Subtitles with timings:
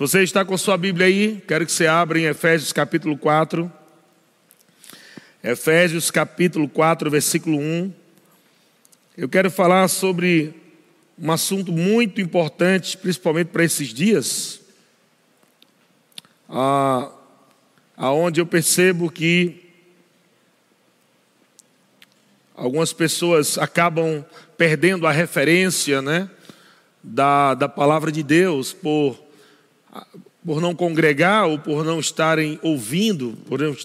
[0.00, 3.70] você está com a sua Bíblia aí, quero que você abra em Efésios capítulo 4.
[5.44, 7.92] Efésios capítulo 4, versículo 1.
[9.14, 10.54] Eu quero falar sobre
[11.18, 14.62] um assunto muito importante, principalmente para esses dias,
[16.48, 17.12] ah,
[17.94, 19.68] aonde eu percebo que
[22.54, 24.24] algumas pessoas acabam
[24.56, 26.30] perdendo a referência, né,
[27.02, 29.28] da, da palavra de Deus por
[30.44, 33.76] por não congregar ou por não estarem ouvindo, por não,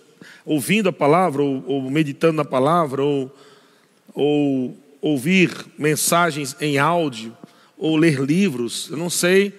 [0.45, 3.35] ouvindo a palavra ou, ou meditando na palavra ou,
[4.13, 7.35] ou ouvir mensagens em áudio
[7.77, 8.89] ou ler livros.
[8.89, 9.53] Eu não sei,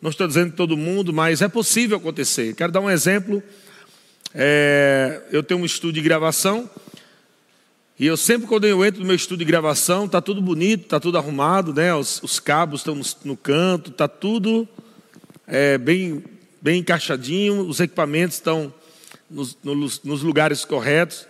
[0.00, 2.54] não estou dizendo todo mundo, mas é possível acontecer.
[2.54, 3.42] Quero dar um exemplo.
[4.34, 6.68] É, eu tenho um estúdio de gravação
[7.98, 10.98] e eu sempre quando eu entro no meu estúdio de gravação está tudo bonito, está
[10.98, 11.94] tudo arrumado, né?
[11.94, 14.66] Os, os cabos estão no, no canto, está tudo
[15.46, 16.22] é, bem,
[16.60, 18.72] bem encaixadinho, os equipamentos estão
[19.30, 21.26] nos, nos, nos lugares corretos.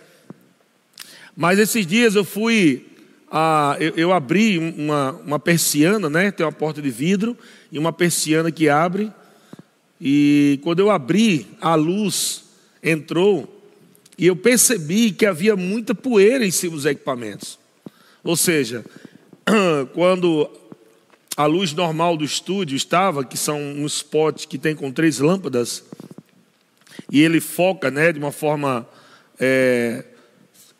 [1.35, 2.85] Mas esses dias eu fui,
[3.31, 6.31] ah, eu, eu, abri uma, uma persiana, né?
[6.31, 7.35] Tem uma porta de vidro
[7.71, 9.11] e uma persiana que abre.
[9.99, 12.43] E quando eu abri, a luz
[12.83, 13.49] entrou
[14.17, 17.57] e eu percebi que havia muita poeira em cima dos equipamentos.
[18.23, 18.85] Ou seja,
[19.93, 20.49] quando
[21.35, 25.83] a luz normal do estúdio estava, que são um spot que tem com três lâmpadas,
[27.11, 28.87] e ele foca né, de uma forma
[29.39, 30.05] é,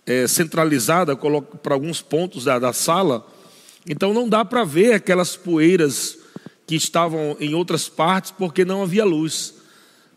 [0.05, 3.25] é, centralizada para alguns pontos da, da sala.
[3.87, 6.17] Então não dá para ver aquelas poeiras
[6.65, 9.55] que estavam em outras partes porque não havia luz.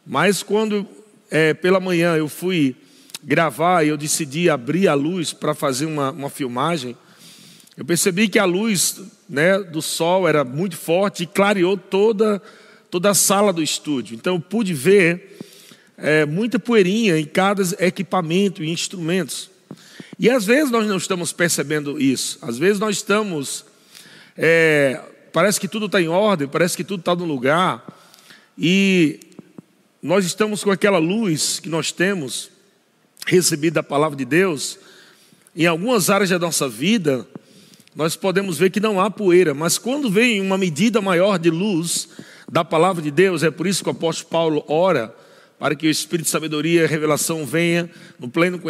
[0.06, 0.86] Mas quando
[1.30, 2.76] é, pela manhã eu fui
[3.22, 6.96] gravar e eu decidi abrir a luz para fazer uma, uma filmagem,
[7.76, 12.40] eu percebi que a luz né, do sol era muito forte e clareou toda,
[12.90, 14.14] toda a sala do estúdio.
[14.14, 15.38] Então eu pude ver
[15.98, 19.50] é, muita poeirinha em cada equipamento e instrumentos.
[20.18, 22.38] E às vezes nós não estamos percebendo isso.
[22.40, 23.66] Às vezes nós estamos.
[24.36, 24.98] É,
[25.30, 27.86] parece que tudo está em ordem, parece que tudo está no lugar.
[28.56, 29.20] E
[30.02, 32.50] nós estamos com aquela luz que nós temos
[33.26, 34.78] recebido da palavra de Deus.
[35.54, 37.26] Em algumas áreas da nossa vida,
[37.96, 42.10] nós podemos ver que não há poeira, mas quando vem uma medida maior de luz
[42.46, 45.14] da palavra de Deus, é por isso que o apóstolo Paulo ora
[45.58, 47.90] para que o Espírito de sabedoria e revelação venha
[48.20, 48.60] no pleno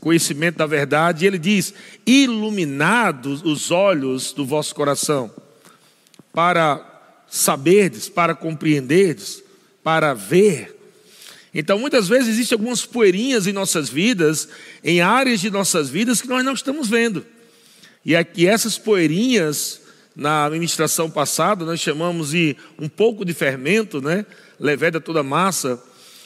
[0.00, 1.74] conhecimento da verdade, e ele diz:
[2.06, 5.30] iluminados os olhos do vosso coração,
[6.32, 6.82] para
[7.28, 9.42] saberdes, para compreenderdes,
[9.84, 10.74] para ver.
[11.54, 14.48] Então, muitas vezes existem algumas poeirinhas em nossas vidas,
[14.82, 17.22] em áreas de nossas vidas que nós não estamos vendo.
[18.04, 19.80] E aqui essas poeirinhas,
[20.14, 24.26] na administração passada, nós chamamos de um pouco de fermento, né?
[24.58, 25.82] Leveda toda massa.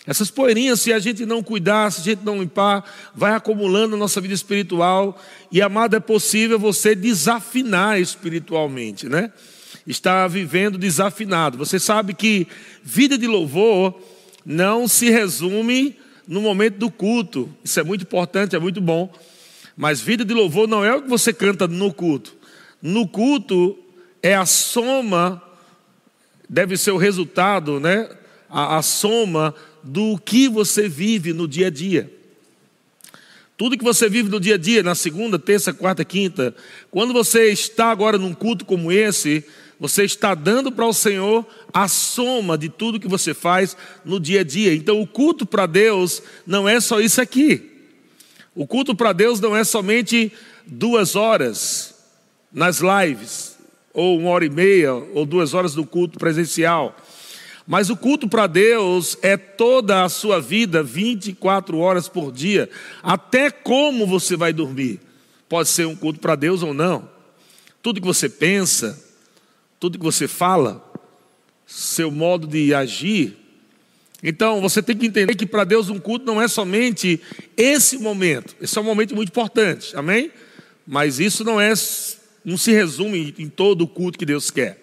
[0.06, 3.96] Essas poeirinhas, se a gente não cuidar, se a gente não limpar, vai acumulando na
[3.96, 5.20] nossa vida espiritual.
[5.50, 9.32] E, amado, é possível você desafinar espiritualmente, né?
[9.86, 11.58] Está vivendo desafinado.
[11.58, 12.46] Você sabe que
[12.82, 14.00] vida de louvor
[14.44, 17.52] não se resume no momento do culto.
[17.64, 19.12] Isso é muito importante, é muito bom.
[19.76, 22.34] Mas vida de louvor não é o que você canta no culto.
[22.80, 23.78] No culto
[24.22, 25.42] é a soma,
[26.48, 28.08] deve ser o resultado, né?
[28.48, 32.10] A, a soma do que você vive no dia a dia.
[33.56, 36.54] Tudo que você vive no dia a dia, na segunda, terça, quarta, quinta,
[36.90, 39.44] quando você está agora num culto como esse,
[39.78, 44.40] você está dando para o Senhor a soma de tudo que você faz no dia
[44.40, 44.74] a dia.
[44.74, 47.75] Então, o culto para Deus não é só isso aqui.
[48.56, 50.32] O culto para Deus não é somente
[50.66, 51.94] duas horas
[52.50, 53.58] nas lives,
[53.92, 56.96] ou uma hora e meia, ou duas horas do culto presencial.
[57.66, 62.70] Mas o culto para Deus é toda a sua vida, 24 horas por dia,
[63.02, 65.00] até como você vai dormir.
[65.50, 67.10] Pode ser um culto para Deus ou não.
[67.82, 68.98] Tudo que você pensa,
[69.78, 70.82] tudo que você fala,
[71.66, 73.36] seu modo de agir,
[74.28, 77.20] então você tem que entender que para Deus um culto não é somente
[77.56, 78.56] esse momento.
[78.60, 80.32] Esse é um momento muito importante, amém?
[80.84, 81.72] Mas isso não é,
[82.44, 84.82] não se resume em todo o culto que Deus quer.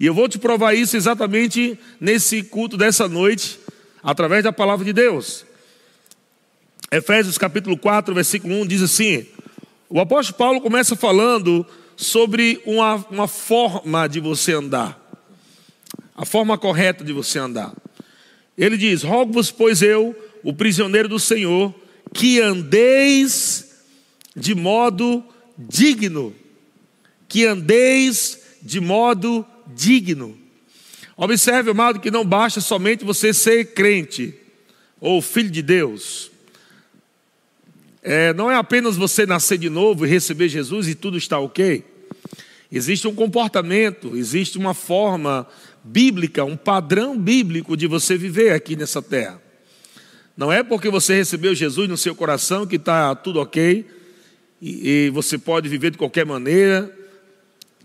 [0.00, 3.60] E eu vou te provar isso exatamente nesse culto dessa noite,
[4.02, 5.46] através da palavra de Deus.
[6.90, 9.24] Efésios capítulo 4, versículo 1 diz assim:
[9.88, 11.64] o apóstolo Paulo começa falando
[11.96, 15.00] sobre uma, uma forma de você andar,
[16.16, 17.72] a forma correta de você andar.
[18.62, 21.74] Ele diz: Rogo-vos, pois eu, o prisioneiro do Senhor,
[22.14, 23.74] que andeis
[24.36, 25.24] de modo
[25.58, 26.32] digno,
[27.28, 29.44] que andeis de modo
[29.74, 30.38] digno.
[31.16, 34.32] Observe, amado, que não basta somente você ser crente
[35.00, 36.30] ou filho de Deus.
[38.00, 41.84] É, não é apenas você nascer de novo e receber Jesus e tudo está ok.
[42.70, 45.48] Existe um comportamento, existe uma forma
[45.84, 49.40] bíblica, um padrão bíblico de você viver aqui nessa terra.
[50.36, 53.86] Não é porque você recebeu Jesus no seu coração que está tudo ok
[54.60, 56.90] e, e você pode viver de qualquer maneira.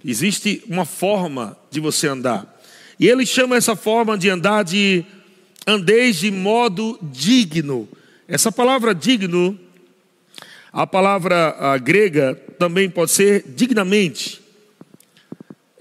[0.03, 2.55] Existe uma forma de você andar.
[2.99, 5.03] E ele chama essa forma de andar de
[5.65, 7.87] andeis de modo digno.
[8.27, 9.59] Essa palavra digno,
[10.71, 14.41] a palavra grega também pode ser dignamente.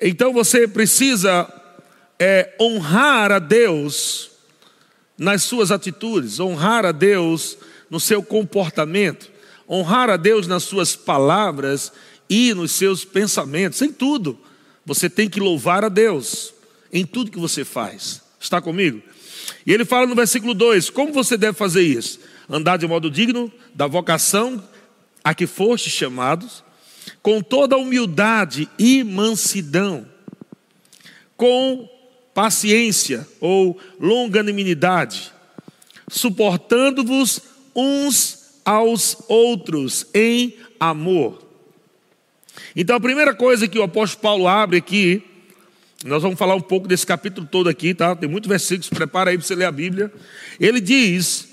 [0.01, 1.45] Então você precisa
[2.19, 4.31] é, honrar a Deus
[5.19, 7.57] nas suas atitudes, honrar a Deus
[7.91, 9.31] no seu comportamento,
[9.69, 11.93] honrar a Deus nas suas palavras
[12.29, 14.39] e nos seus pensamentos, em tudo.
[14.85, 16.55] Você tem que louvar a Deus
[16.93, 18.23] em tudo que você faz.
[18.41, 19.03] Está comigo?
[19.67, 22.21] E ele fala no versículo 2: como você deve fazer isso?
[22.49, 24.63] Andar de modo digno da vocação
[25.25, 26.63] a que foste chamados,
[27.21, 30.07] com toda humildade e mansidão,
[31.37, 31.89] com
[32.37, 35.33] paciência ou longanimidade,
[36.07, 37.41] suportando-vos
[37.75, 41.43] uns aos outros em amor.
[42.77, 45.23] Então a primeira coisa que o apóstolo Paulo abre aqui,
[46.05, 48.15] nós vamos falar um pouco desse capítulo todo aqui, tá?
[48.15, 50.13] Tem muitos versículos, prepara aí para você ler a Bíblia.
[50.61, 51.49] Ele diz: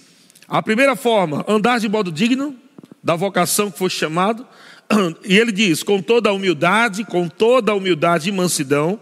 [0.50, 2.54] a primeira forma, andar de modo digno
[3.02, 4.46] da vocação que foi chamado,
[5.24, 9.00] e ele diz: com toda a humildade, com toda a humildade e mansidão,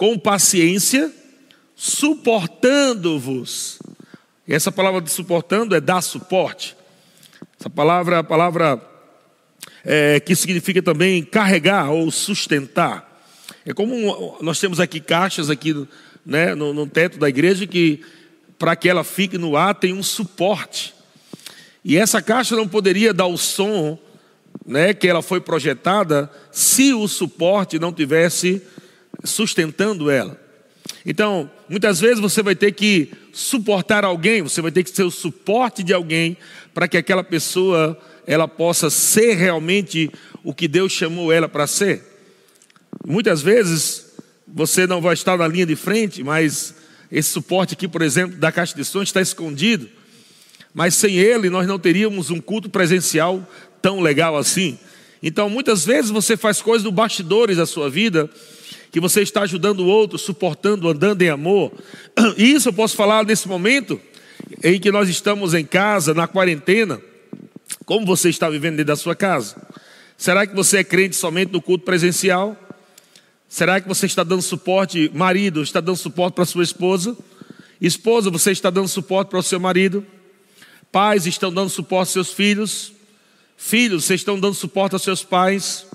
[0.00, 1.12] com paciência,
[1.76, 3.78] suportando-vos.
[4.48, 6.74] Essa palavra de suportando é dar suporte.
[7.60, 8.80] Essa palavra é a palavra
[9.84, 13.22] é, que significa também carregar ou sustentar.
[13.66, 15.86] É como nós temos aqui caixas aqui
[16.24, 18.02] né, no, no teto da igreja que
[18.58, 20.94] para que ela fique no ar tem um suporte.
[21.84, 23.98] E essa caixa não poderia dar o som
[24.64, 28.62] né, que ela foi projetada se o suporte não tivesse
[29.24, 30.38] sustentando ela.
[31.04, 35.10] Então, muitas vezes você vai ter que suportar alguém, você vai ter que ser o
[35.10, 36.36] suporte de alguém
[36.74, 40.10] para que aquela pessoa ela possa ser realmente
[40.44, 42.02] o que Deus chamou ela para ser.
[43.06, 44.12] Muitas vezes
[44.46, 46.74] você não vai estar na linha de frente, mas
[47.10, 49.88] esse suporte aqui, por exemplo, da caixa de som está escondido.
[50.72, 53.48] Mas sem ele nós não teríamos um culto presencial
[53.80, 54.78] tão legal assim.
[55.22, 58.30] Então, muitas vezes você faz coisas do bastidores da sua vida,
[58.90, 61.72] que você está ajudando o outro, suportando, andando em amor.
[62.36, 64.00] E isso eu posso falar nesse momento
[64.62, 67.00] em que nós estamos em casa, na quarentena.
[67.84, 69.56] Como você está vivendo dentro da sua casa?
[70.16, 72.56] Será que você é crente somente no culto presencial?
[73.48, 77.16] Será que você está dando suporte, marido, está dando suporte para sua esposa?
[77.80, 80.04] Esposa, você está dando suporte para o seu marido?
[80.92, 82.92] Pais estão dando suporte aos seus filhos?
[83.56, 85.86] Filhos, vocês estão dando suporte aos seus pais?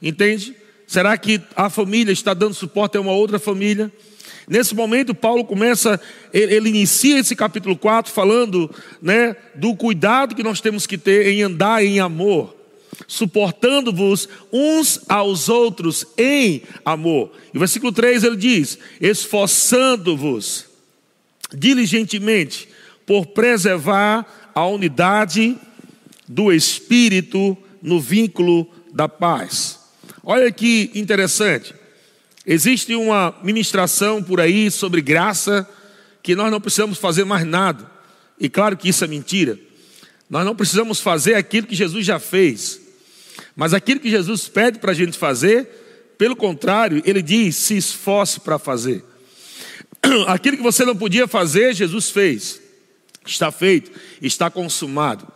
[0.00, 0.54] Entende?
[0.90, 3.92] Será que a família está dando suporte a uma outra família?
[4.48, 6.00] Nesse momento, Paulo começa,
[6.32, 8.68] ele, inicia esse capítulo 4 falando
[9.00, 12.56] né, do cuidado que nós temos que ter em andar em amor,
[13.06, 17.30] suportando-vos uns aos outros em amor.
[17.54, 20.66] E o versículo 3 ele diz: esforçando-vos
[21.54, 22.68] diligentemente
[23.06, 25.56] por preservar a unidade
[26.26, 29.79] do Espírito no vínculo da paz.
[30.22, 31.74] Olha que interessante.
[32.46, 35.68] Existe uma ministração por aí sobre graça
[36.22, 37.90] que nós não precisamos fazer mais nada.
[38.38, 39.58] E claro que isso é mentira.
[40.28, 42.80] Nós não precisamos fazer aquilo que Jesus já fez.
[43.56, 48.40] Mas aquilo que Jesus pede para a gente fazer, pelo contrário, ele diz: se esforce
[48.40, 49.04] para fazer.
[50.26, 52.60] Aquilo que você não podia fazer, Jesus fez.
[53.26, 53.90] Está feito,
[54.22, 55.28] está consumado.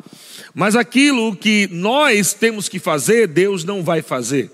[0.55, 4.51] Mas aquilo que nós temos que fazer, Deus não vai fazer.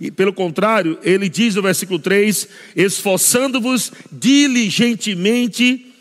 [0.00, 5.92] E pelo contrário, ele diz no versículo 3: esforçando-vos diligentemente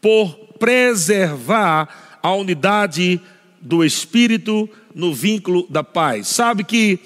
[0.00, 3.20] por preservar a unidade
[3.60, 6.28] do Espírito no vínculo da paz.
[6.28, 6.98] Sabe que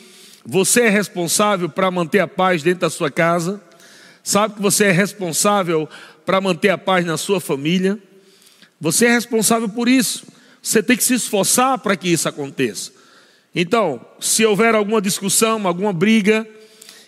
[0.45, 3.61] você é responsável para manter a paz dentro da sua casa?
[4.23, 5.89] Sabe que você é responsável
[6.25, 7.99] para manter a paz na sua família?
[8.81, 10.27] Você é responsável por isso.
[10.63, 12.93] Você tem que se esforçar para que isso aconteça.
[13.55, 16.47] Então, se houver alguma discussão, alguma briga,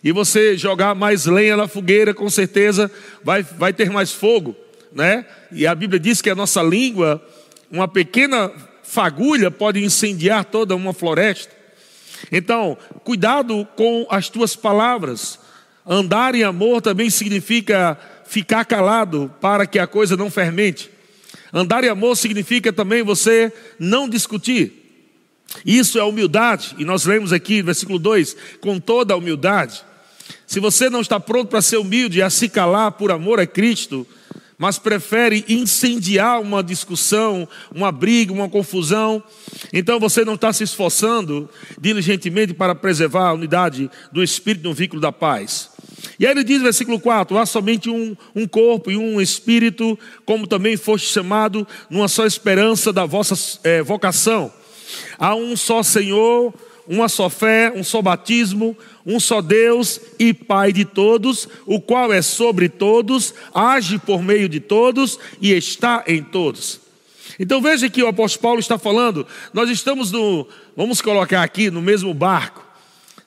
[0.03, 2.91] e você jogar mais lenha na fogueira, com certeza
[3.23, 4.57] vai, vai ter mais fogo,
[4.93, 5.27] né?
[5.53, 7.23] E a Bíblia diz que a nossa língua,
[7.71, 8.51] uma pequena
[8.83, 11.55] fagulha pode incendiar toda uma floresta.
[12.33, 15.39] Então, cuidado com as tuas palavras.
[15.87, 20.91] Andar em amor também significa ficar calado para que a coisa não fermente.
[21.53, 24.80] Andar em amor significa também você não discutir.
[25.65, 29.83] Isso é humildade, e nós lemos aqui no versículo 2: com toda a humildade.
[30.47, 33.47] Se você não está pronto para ser humilde e a se calar por amor a
[33.47, 34.07] Cristo,
[34.59, 39.23] mas prefere incendiar uma discussão, uma briga, uma confusão,
[39.73, 41.49] então você não está se esforçando
[41.81, 45.71] diligentemente para preservar a unidade do Espírito no vínculo da paz.
[46.19, 50.47] E aí ele diz versículo 4: há somente um, um corpo e um espírito, como
[50.47, 54.53] também foste chamado, numa só esperança da vossa é, vocação.
[55.21, 56.55] Há um só Senhor,
[56.89, 58.75] uma só fé, um só batismo,
[59.05, 64.49] um só Deus e Pai de todos, o qual é sobre todos, age por meio
[64.49, 66.81] de todos e está em todos.
[67.39, 71.83] Então veja que o apóstolo Paulo está falando, nós estamos no, vamos colocar aqui, no
[71.83, 72.67] mesmo barco,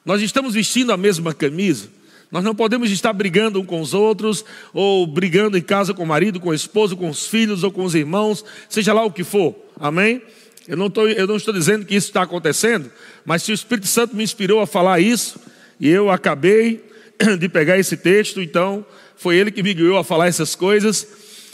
[0.03, 1.89] nós estamos vestindo a mesma camisa.
[2.31, 6.07] Nós não podemos estar brigando um com os outros, ou brigando em casa com o
[6.07, 9.23] marido, com o esposo, com os filhos ou com os irmãos, seja lá o que
[9.23, 9.55] for.
[9.79, 10.19] Amém?
[10.67, 12.89] Eu não, tô, eu não estou dizendo que isso está acontecendo,
[13.25, 15.38] mas se o Espírito Santo me inspirou a falar isso,
[15.79, 16.84] e eu acabei
[17.39, 18.86] de pegar esse texto, então
[19.17, 21.08] foi ele que me guiou a falar essas coisas,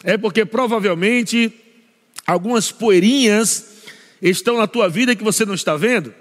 [0.04, 1.51] é porque provavelmente
[2.25, 3.66] algumas poeirinhas
[4.22, 6.13] estão na tua vida que você não está vendo,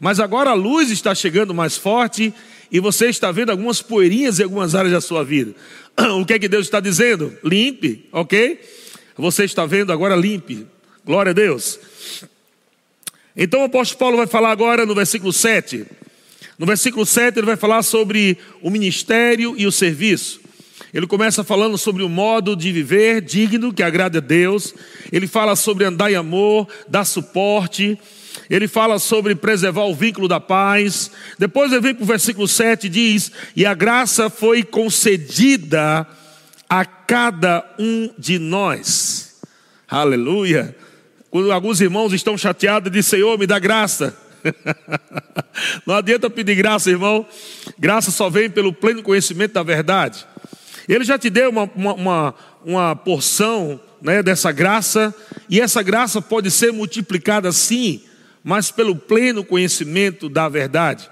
[0.00, 2.32] mas agora a luz está chegando mais forte
[2.70, 5.54] e você está vendo algumas poeirinhas em algumas áreas da sua vida.
[6.18, 7.36] O que é que Deus está dizendo?
[7.44, 8.58] Limpe, ok?
[9.18, 10.66] Você está vendo agora limpe.
[11.04, 11.80] Glória a Deus.
[13.36, 15.84] Então o apóstolo Paulo vai falar agora no versículo 7.
[16.58, 20.40] No versículo 7 ele vai falar sobre o ministério e o serviço.
[20.94, 24.74] Ele começa falando sobre o modo de viver digno, que agrada a Deus.
[25.10, 27.98] Ele fala sobre andar em amor, dar suporte.
[28.48, 31.10] Ele fala sobre preservar o vínculo da paz.
[31.38, 36.06] Depois ele vem para o versículo 7 e diz: E a graça foi concedida
[36.68, 39.40] a cada um de nós.
[39.88, 40.76] Aleluia.
[41.32, 44.14] Quando alguns irmãos estão chateados, diz: Senhor, me dá graça.
[45.86, 47.26] Não adianta pedir graça, irmão.
[47.78, 50.26] Graça só vem pelo pleno conhecimento da verdade.
[50.86, 52.34] Ele já te deu uma, uma, uma,
[52.66, 55.14] uma porção né, dessa graça,
[55.48, 58.02] e essa graça pode ser multiplicada sim,
[58.44, 61.08] mas pelo pleno conhecimento da verdade,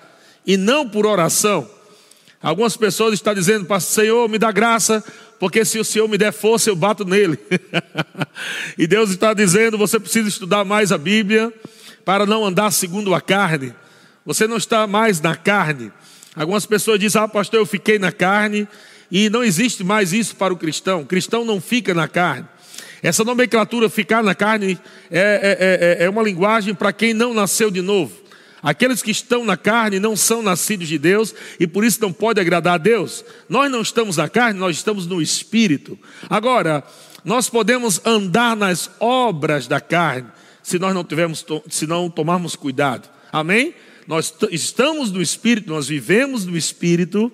[0.47, 1.67] e não por oração.
[2.43, 5.03] Algumas pessoas estão dizendo, Senhor, me dá graça,
[5.41, 7.39] porque se o Senhor me der força, eu bato nele.
[8.77, 11.51] e Deus está dizendo: você precisa estudar mais a Bíblia
[12.05, 13.75] para não andar segundo a carne.
[14.27, 15.91] Você não está mais na carne.
[16.37, 18.69] Algumas pessoas dizem: Ah, pastor, eu fiquei na carne.
[19.11, 21.01] E não existe mais isso para o cristão.
[21.01, 22.47] O cristão não fica na carne.
[23.03, 24.79] Essa nomenclatura, ficar na carne,
[25.11, 28.13] é, é, é, é uma linguagem para quem não nasceu de novo.
[28.63, 32.41] Aqueles que estão na carne não são nascidos de Deus e por isso não pode
[32.41, 33.25] agradar a Deus.
[33.49, 35.99] Nós não estamos na carne, nós estamos no espírito.
[36.29, 36.85] Agora,
[37.25, 40.29] nós podemos andar nas obras da carne
[40.63, 43.09] se nós não tivermos, se não tomarmos cuidado.
[43.33, 43.75] Amém?
[44.07, 47.33] Nós estamos no espírito, nós vivemos no espírito,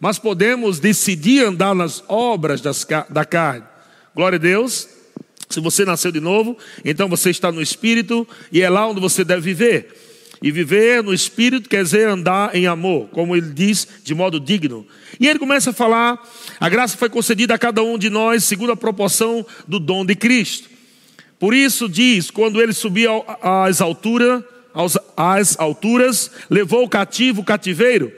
[0.00, 3.64] mas podemos decidir andar nas obras das, da carne.
[4.14, 4.88] Glória a Deus.
[5.48, 9.24] Se você nasceu de novo, então você está no espírito e é lá onde você
[9.24, 10.07] deve viver.
[10.40, 14.86] E viver no espírito quer dizer andar em amor, como ele diz, de modo digno.
[15.18, 16.20] E ele começa a falar:
[16.60, 20.14] a graça foi concedida a cada um de nós segundo a proporção do dom de
[20.14, 20.68] Cristo.
[21.38, 24.44] Por isso diz: quando ele subiu às alturas,
[25.16, 28.12] às alturas, levou o cativo o cativeiro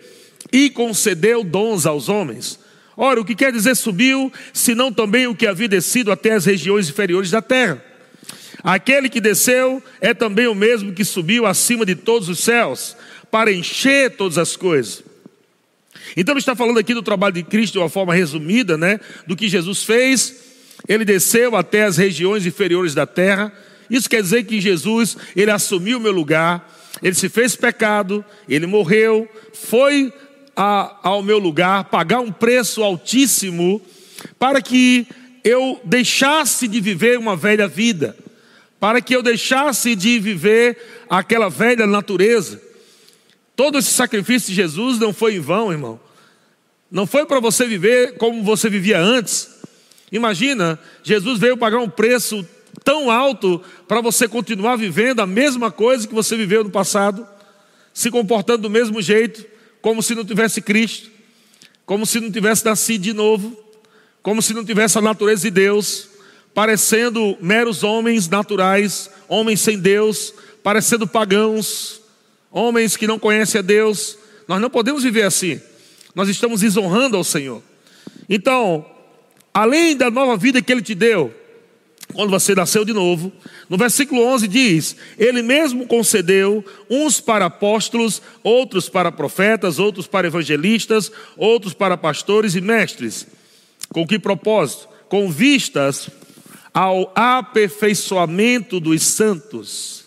[0.53, 2.59] e concedeu dons aos homens.
[2.97, 6.89] Ora, o que quer dizer subiu, senão também o que havia descido até as regiões
[6.89, 7.90] inferiores da terra?
[8.63, 12.97] Aquele que desceu é também o mesmo que subiu acima de todos os céus,
[13.31, 15.03] para encher todas as coisas.
[16.17, 18.99] Então está falando aqui do trabalho de Cristo de uma forma resumida, né?
[19.27, 20.35] Do que Jesus fez.
[20.89, 23.53] Ele desceu até as regiões inferiores da terra.
[23.89, 26.69] Isso quer dizer que Jesus, ele assumiu o meu lugar,
[27.03, 30.13] ele se fez pecado, ele morreu, foi
[30.57, 33.81] a, ao meu lugar pagar um preço altíssimo
[34.39, 35.07] para que
[35.43, 38.17] eu deixasse de viver uma velha vida
[38.81, 42.61] para que eu deixasse de viver aquela velha natureza.
[43.55, 46.01] Todo esse sacrifício de Jesus não foi em vão, irmão.
[46.91, 49.51] Não foi para você viver como você vivia antes.
[50.11, 52.45] Imagina, Jesus veio pagar um preço
[52.83, 57.29] tão alto para você continuar vivendo a mesma coisa que você viveu no passado,
[57.93, 59.45] se comportando do mesmo jeito,
[59.83, 61.11] como se não tivesse Cristo,
[61.85, 63.57] como se não tivesse nascido de novo,
[64.23, 66.10] como se não tivesse a natureza de Deus
[66.55, 72.01] parecendo meros homens naturais, homens sem Deus, parecendo pagãos,
[72.51, 74.19] homens que não conhecem a Deus.
[74.49, 75.61] Nós não podemos viver assim.
[76.15, 77.63] Nós estamos desonrando ao Senhor.
[78.29, 78.85] Então,
[79.55, 81.35] além da nova vida que ele te deu,
[82.13, 83.33] quando você nasceu de novo,
[83.69, 90.27] no versículo 11 diz: Ele mesmo concedeu uns para apóstolos, outros para profetas, outros para
[90.27, 93.27] evangelistas, outros para pastores e mestres.
[93.91, 94.89] Com que propósito?
[95.09, 96.11] Com vistas
[96.73, 100.05] ao aperfeiçoamento dos santos.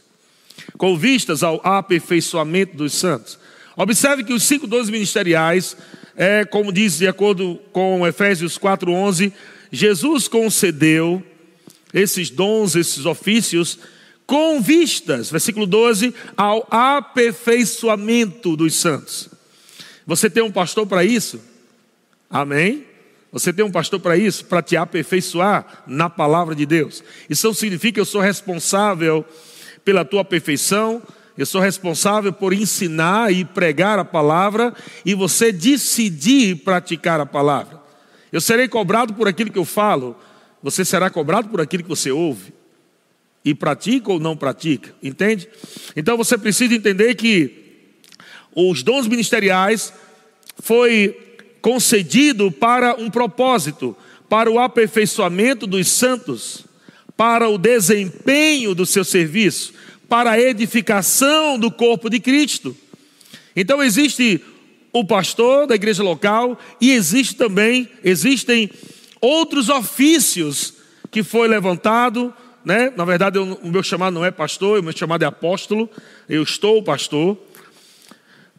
[0.77, 3.37] Com vistas ao aperfeiçoamento dos santos.
[3.75, 5.75] Observe que os cinco dons ministeriais,
[6.15, 9.33] é, como diz de acordo com Efésios 4,11,
[9.71, 11.23] Jesus concedeu
[11.93, 13.79] esses dons, esses ofícios,
[14.25, 19.29] com vistas, versículo 12, ao aperfeiçoamento dos santos.
[20.05, 21.39] Você tem um pastor para isso?
[22.29, 22.85] Amém?
[23.33, 24.45] Você tem um pastor para isso?
[24.45, 27.03] Para te aperfeiçoar na palavra de Deus.
[27.27, 29.25] Isso não significa que eu sou responsável
[29.83, 31.01] pela tua perfeição,
[31.35, 34.71] eu sou responsável por ensinar e pregar a palavra
[35.03, 37.81] e você decidir praticar a palavra.
[38.31, 40.15] Eu serei cobrado por aquilo que eu falo,
[40.61, 42.53] você será cobrado por aquilo que você ouve
[43.43, 45.49] e pratica ou não pratica, entende?
[45.95, 47.95] Então você precisa entender que
[48.55, 49.91] os dons ministeriais
[50.59, 51.32] foi
[51.63, 53.95] concedido para um propósito,
[54.27, 56.65] para o aperfeiçoamento dos santos,
[57.15, 59.73] para o desempenho do seu serviço,
[60.09, 62.75] para a edificação do corpo de Cristo.
[63.55, 64.41] Então existe
[64.91, 68.69] o pastor da igreja local e existe também existem
[69.21, 70.73] outros ofícios
[71.09, 72.33] que foi levantado,
[72.65, 72.91] né?
[72.97, 75.89] Na verdade, o meu chamado não é pastor, o meu chamado é apóstolo.
[76.27, 77.37] Eu estou pastor.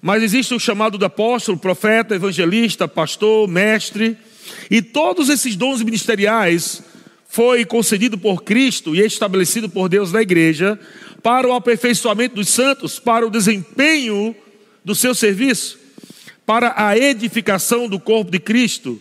[0.05, 4.19] Mas existe o chamado do apóstolo, profeta, evangelista, pastor, mestre,
[4.71, 6.83] e todos esses dons ministeriais
[7.27, 10.79] foi concedido por Cristo e estabelecido por Deus na igreja
[11.23, 14.37] para o aperfeiçoamento dos santos, para o desempenho
[14.85, 15.79] do seu serviço,
[16.45, 19.01] para a edificação do corpo de Cristo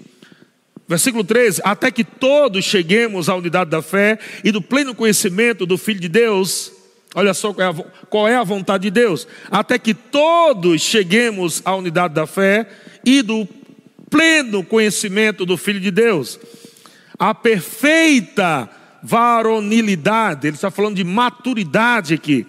[0.87, 5.77] Versículo 13: Até que todos cheguemos à unidade da fé e do pleno conhecimento do
[5.77, 6.71] Filho de Deus.
[7.15, 9.27] Olha só qual é, a, qual é a vontade de Deus.
[9.49, 12.67] Até que todos cheguemos à unidade da fé
[13.05, 13.47] e do
[14.09, 16.39] pleno conhecimento do Filho de Deus.
[17.17, 18.69] A perfeita
[19.01, 22.47] varonilidade, ele está falando de maturidade aqui.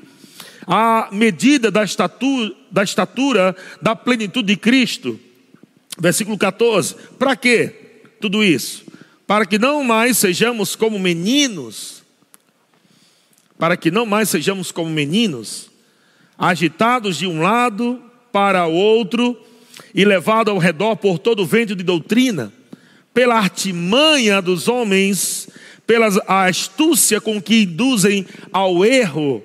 [0.66, 5.20] A medida da estatura, da estatura da plenitude de Cristo.
[5.98, 7.84] Versículo 14: Para quê?
[8.24, 8.86] tudo isso?
[9.26, 11.93] Para que não mais sejamos como meninos,
[13.58, 15.70] para que não mais sejamos como meninos,
[16.38, 19.36] agitados de um lado para o outro
[19.94, 22.52] e levados ao redor por todo o vento de doutrina,
[23.12, 25.48] pela artimanha dos homens,
[25.86, 29.42] pela astúcia com que induzem ao erro.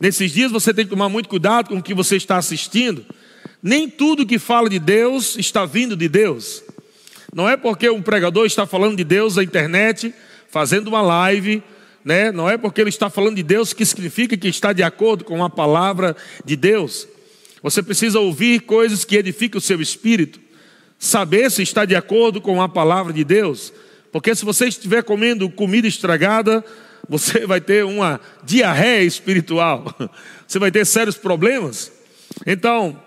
[0.00, 3.04] Nesses dias você tem que tomar muito cuidado com o que você está assistindo.
[3.62, 6.62] Nem tudo que fala de Deus está vindo de Deus.
[7.34, 10.14] Não é porque um pregador está falando de Deus na internet,
[10.48, 11.62] fazendo uma live,
[12.04, 12.30] né?
[12.30, 15.42] Não é porque ele está falando de Deus que significa que está de acordo com
[15.42, 16.14] a palavra
[16.44, 17.08] de Deus.
[17.62, 20.38] Você precisa ouvir coisas que edificam o seu espírito,
[20.98, 23.72] saber se está de acordo com a palavra de Deus,
[24.12, 26.62] porque se você estiver comendo comida estragada,
[27.08, 29.94] você vai ter uma diarreia espiritual,
[30.46, 31.90] você vai ter sérios problemas.
[32.46, 33.00] Então,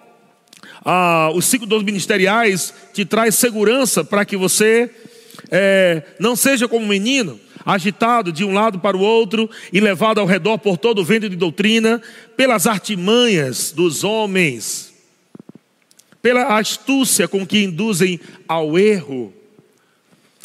[0.84, 4.90] ah, os cinco dons ministeriais te traz segurança para que você
[5.52, 10.20] é, não seja como um menino, agitado de um lado para o outro e levado
[10.20, 12.02] ao redor por todo o vento de doutrina,
[12.36, 14.94] pelas artimanhas dos homens,
[16.22, 19.34] pela astúcia com que induzem ao erro.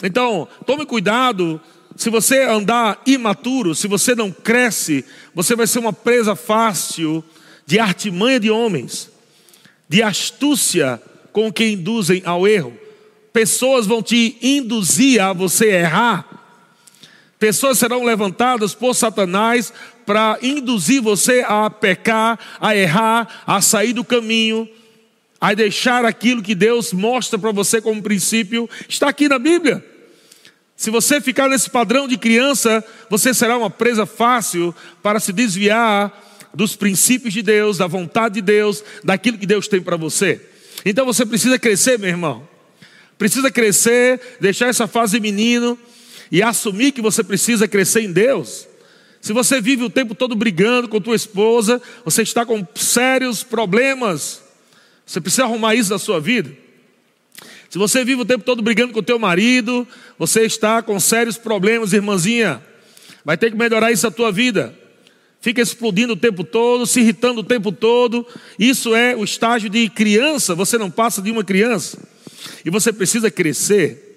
[0.02, 1.60] Então, tome cuidado,
[1.96, 7.24] se você andar imaturo, se você não cresce, você vai ser uma presa fácil
[7.64, 9.12] de artimanha de homens
[9.92, 10.98] de astúcia
[11.34, 12.72] com que induzem ao erro.
[13.30, 16.31] Pessoas vão te induzir a você errar.
[17.42, 19.72] Pessoas serão levantadas por Satanás
[20.06, 24.68] para induzir você a pecar, a errar, a sair do caminho,
[25.40, 28.70] a deixar aquilo que Deus mostra para você como princípio.
[28.88, 29.84] Está aqui na Bíblia.
[30.76, 36.16] Se você ficar nesse padrão de criança, você será uma presa fácil para se desviar
[36.54, 40.40] dos princípios de Deus, da vontade de Deus, daquilo que Deus tem para você.
[40.84, 42.48] Então você precisa crescer, meu irmão.
[43.18, 45.76] Precisa crescer, deixar essa fase menino
[46.32, 48.66] e assumir que você precisa crescer em Deus.
[49.20, 54.42] Se você vive o tempo todo brigando com tua esposa, você está com sérios problemas.
[55.06, 56.50] Você precisa arrumar isso na sua vida.
[57.68, 59.86] Se você vive o tempo todo brigando com teu marido,
[60.18, 62.60] você está com sérios problemas, irmãzinha.
[63.24, 64.82] Vai ter que melhorar isso na tua vida
[65.42, 68.24] fica explodindo o tempo todo, se irritando o tempo todo.
[68.56, 71.98] Isso é o estágio de criança, você não passa de uma criança.
[72.64, 74.11] E você precisa crescer.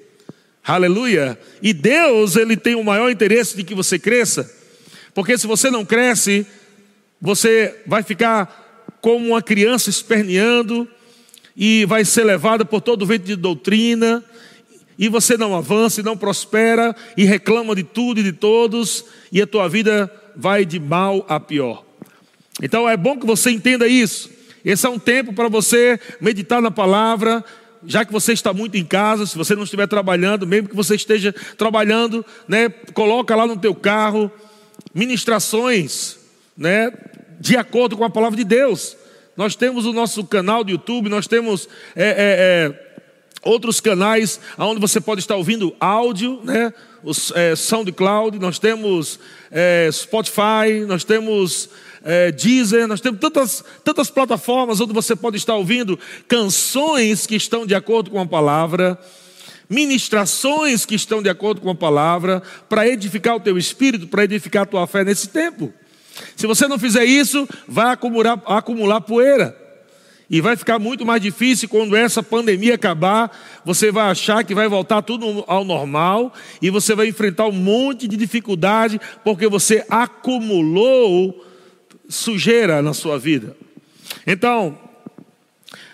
[0.66, 1.38] Aleluia.
[1.62, 4.52] E Deus, ele tem o maior interesse de que você cresça.
[5.14, 6.46] Porque se você não cresce,
[7.22, 10.88] você vai ficar como uma criança esperneando
[11.56, 14.24] e vai ser levada por todo o vento de doutrina,
[14.98, 19.42] e você não avança e não prospera e reclama de tudo e de todos, e
[19.42, 21.86] a tua vida vai de mal a pior.
[22.62, 24.30] Então é bom que você entenda isso.
[24.64, 27.44] Esse é um tempo para você meditar na palavra,
[27.88, 30.96] já que você está muito em casa, se você não estiver trabalhando, mesmo que você
[30.96, 34.32] esteja trabalhando, né, coloca lá no teu carro
[34.94, 36.18] ministrações,
[36.58, 36.92] né,
[37.40, 38.96] de acordo com a palavra de Deus.
[39.36, 42.86] Nós temos o nosso canal do YouTube, nós temos é, é, é,
[43.44, 46.74] outros canais onde você pode estar ouvindo áudio, né?
[47.04, 49.20] Os é, SoundCloud, nós temos
[49.52, 51.70] é, Spotify, nós temos
[52.06, 57.66] é, Deezer, nós temos tantas, tantas plataformas onde você pode estar ouvindo canções que estão
[57.66, 58.96] de acordo com a palavra,
[59.68, 64.64] ministrações que estão de acordo com a palavra, para edificar o teu espírito, para edificar
[64.64, 65.74] a tua fé nesse tempo.
[66.36, 69.58] Se você não fizer isso, vai acumular, acumular poeira.
[70.30, 73.36] E vai ficar muito mais difícil quando essa pandemia acabar.
[73.64, 78.08] Você vai achar que vai voltar tudo ao normal e você vai enfrentar um monte
[78.08, 81.46] de dificuldade porque você acumulou
[82.10, 83.56] sujeira na sua vida.
[84.26, 84.78] Então,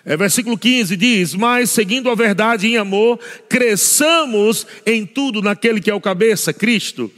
[0.06, 5.92] é, versículo 15 diz: Mas seguindo a verdade em amor, cresçamos em tudo naquele que
[5.92, 7.12] é o cabeça, Cristo,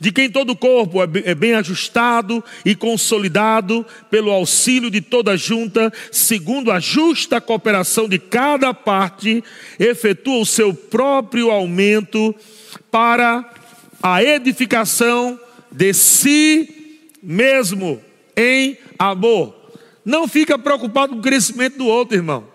[0.00, 5.36] de quem todo o corpo é, é bem ajustado e consolidado pelo auxílio de toda
[5.36, 9.42] junta, segundo a justa cooperação de cada parte,
[9.78, 12.34] efetua o seu próprio aumento
[12.90, 13.44] para
[14.02, 15.38] a edificação
[15.70, 18.02] de si mesmo
[18.36, 19.54] em amor.
[20.04, 22.48] Não fica preocupado com o crescimento do outro, irmão.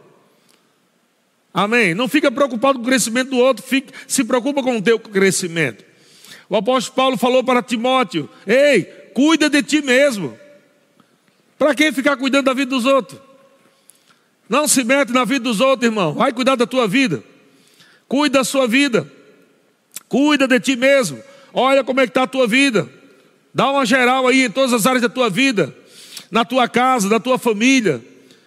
[1.53, 1.95] Amém?
[1.95, 5.83] Não fica preocupado com o crescimento do outro, fica, se preocupa com o teu crescimento.
[6.49, 10.37] O apóstolo Paulo falou para Timóteo: Ei, cuida de ti mesmo.
[11.57, 13.19] Para que ficar cuidando da vida dos outros?
[14.47, 16.13] Não se mete na vida dos outros, irmão.
[16.13, 17.23] Vai cuidar da tua vida.
[18.07, 19.11] Cuida da sua vida.
[20.07, 21.21] Cuida de ti mesmo.
[21.53, 22.87] Olha como é que está a tua vida.
[23.57, 25.75] Dá uma geral aí em todas as áreas da tua vida,
[26.29, 27.99] na tua casa, na tua família.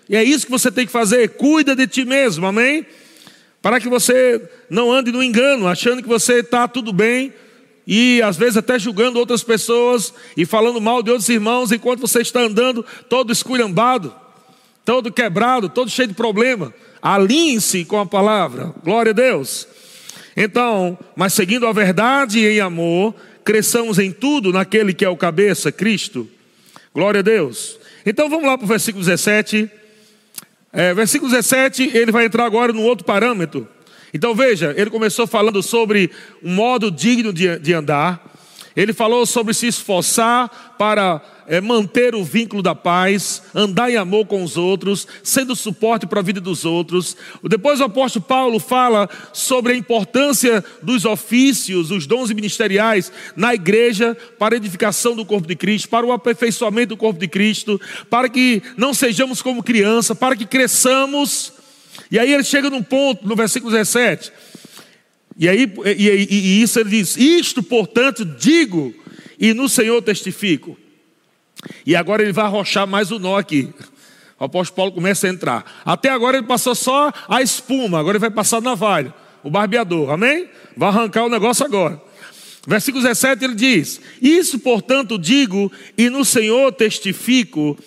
[0.09, 1.31] E é isso que você tem que fazer.
[1.31, 2.87] Cuida de ti mesmo, amém?
[3.61, 7.33] Para que você não ande no engano, achando que você está tudo bem
[7.85, 12.21] e às vezes até julgando outras pessoas e falando mal de outros irmãos enquanto você
[12.21, 14.15] está andando todo esculhambado,
[14.85, 16.73] todo quebrado, todo cheio de problema.
[17.03, 18.73] Alinhe-se com a palavra.
[18.85, 19.67] Glória a Deus.
[20.43, 25.71] Então, mas seguindo a verdade em amor, cresçamos em tudo naquele que é o cabeça,
[25.71, 26.27] Cristo.
[26.95, 27.79] Glória a Deus.
[28.07, 29.71] Então vamos lá para o versículo 17.
[30.73, 33.69] É, versículo 17, ele vai entrar agora no outro parâmetro.
[34.15, 36.11] Então veja, ele começou falando sobre
[36.43, 38.25] um modo digno de, de andar.
[38.75, 44.25] Ele falou sobre se esforçar para é, manter o vínculo da paz, andar em amor
[44.25, 47.17] com os outros, sendo suporte para a vida dos outros.
[47.43, 54.17] Depois o apóstolo Paulo fala sobre a importância dos ofícios, os dons ministeriais na igreja
[54.39, 58.29] para a edificação do corpo de Cristo, para o aperfeiçoamento do corpo de Cristo, para
[58.29, 61.53] que não sejamos como criança, para que cresçamos.
[62.13, 64.31] E aí ele chega num ponto, no versículo 17.
[65.37, 68.95] E aí, e, e, e isso ele diz: Isto, portanto, digo,
[69.37, 70.79] e no Senhor testifico.
[71.85, 73.73] E agora ele vai arrochar mais o nó aqui.
[74.39, 75.83] O apóstolo Paulo começa a entrar.
[75.85, 80.11] Até agora ele passou só a espuma, agora ele vai passar a navalha, o barbeador,
[80.11, 80.49] amém?
[80.77, 82.01] Vai arrancar o negócio agora.
[82.67, 87.79] Versículo 17 ele diz: Isso, portanto, digo, e no Senhor testifico,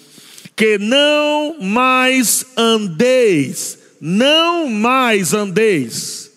[0.55, 6.31] que não mais andeis, não mais andeis,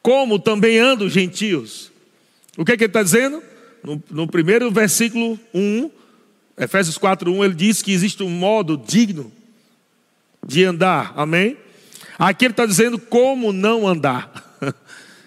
[0.00, 1.90] como também andam os gentios.
[2.56, 3.42] O que, é que ele está dizendo?
[3.82, 5.90] No, no primeiro versículo 1,
[6.58, 9.32] Efésios 4:1 ele diz que existe um modo digno
[10.46, 11.56] de andar, amém?
[12.18, 14.50] Aqui ele está dizendo como não andar.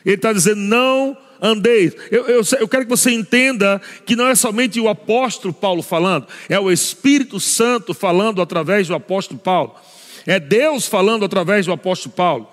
[0.06, 1.96] Ele está dizendo não andeis.
[2.12, 6.28] Eu, eu, eu, quero que você entenda que não é somente o apóstolo Paulo falando,
[6.48, 9.76] é o Espírito Santo falando através do apóstolo Paulo.
[10.26, 12.50] É Deus falando através do apóstolo Paulo.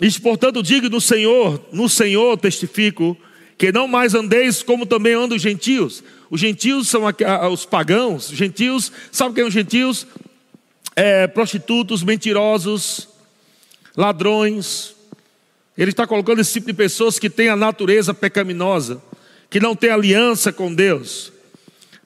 [0.00, 3.16] Isso, portanto, digo no Senhor, no Senhor testifico
[3.58, 6.02] que não mais andeis como também andam os gentios.
[6.32, 7.02] Os gentios são
[7.52, 10.06] os pagãos, os gentios, sabe quem são os gentios?
[10.96, 13.06] É, prostitutos, mentirosos,
[13.94, 14.94] ladrões.
[15.76, 19.02] Ele está colocando esse tipo de pessoas que têm a natureza pecaminosa,
[19.50, 21.30] que não têm aliança com Deus,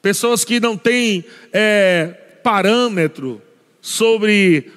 [0.03, 2.07] pessoas que não têm é,
[2.43, 3.41] parâmetro
[3.81, 4.73] sobre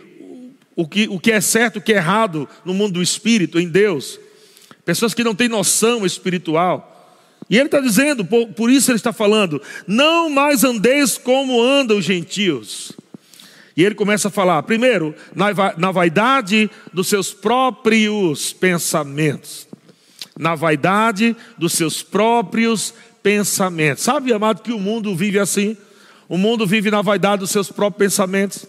[0.76, 3.68] o que, o que é certo, o que é errado no mundo do espírito, em
[3.68, 4.20] Deus
[4.86, 6.89] pessoas que não têm noção espiritual.
[7.50, 11.98] E ele está dizendo, por, por isso ele está falando, não mais andeis como andam
[11.98, 12.92] os gentios.
[13.76, 19.68] E ele começa a falar, primeiro, na, na vaidade dos seus próprios pensamentos.
[20.38, 24.04] Na vaidade dos seus próprios pensamentos.
[24.04, 25.76] Sabe, amado, que o mundo vive assim?
[26.28, 28.66] O mundo vive na vaidade dos seus próprios pensamentos.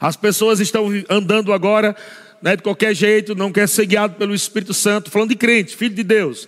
[0.00, 1.96] As pessoas estão andando agora
[2.42, 5.94] né, de qualquer jeito, não quer ser guiado pelo Espírito Santo, falando de crente, filho
[5.94, 6.46] de Deus.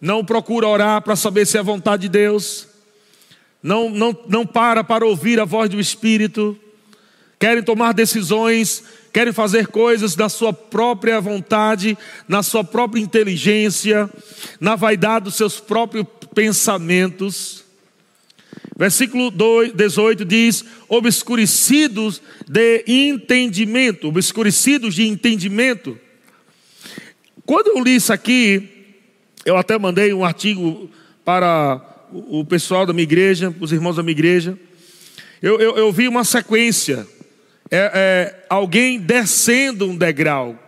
[0.00, 2.66] Não procura orar para saber se é a vontade de Deus.
[3.62, 6.58] Não, não, não para para ouvir a voz do Espírito.
[7.38, 8.82] Querem tomar decisões,
[9.12, 14.08] querem fazer coisas na sua própria vontade, na sua própria inteligência,
[14.58, 17.64] na vaidade dos seus próprios pensamentos.
[18.76, 19.30] Versículo
[19.74, 25.98] 18 diz: obscurecidos de entendimento, obscurecidos de entendimento.
[27.44, 28.79] Quando eu li isso aqui,
[29.44, 30.90] eu até mandei um artigo
[31.24, 31.80] para
[32.12, 34.58] o pessoal da minha igreja, os irmãos da minha igreja.
[35.40, 37.06] Eu, eu, eu vi uma sequência:
[37.70, 40.58] é, é, alguém descendo um degrau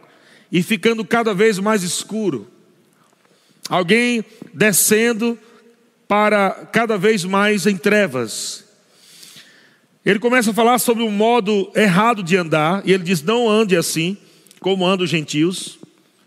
[0.51, 2.49] e ficando cada vez mais escuro.
[3.69, 5.39] Alguém descendo
[6.09, 8.65] para cada vez mais em trevas.
[10.05, 13.77] Ele começa a falar sobre um modo errado de andar, e ele diz: Não ande
[13.77, 14.17] assim,
[14.61, 15.79] como andam os gentios,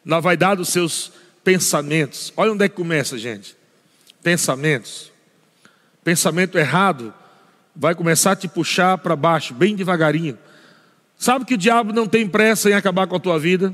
[0.04, 1.12] na vaidade dos seus
[1.46, 2.34] pensamentos.
[2.36, 3.56] Olha onde é que começa, gente.
[4.24, 5.12] Pensamentos.
[6.04, 7.14] Pensamento errado
[7.76, 10.38] vai começar a te puxar para baixo, bem devagarinho.
[11.18, 13.74] Sabe que o diabo não tem pressa em acabar com a tua vida?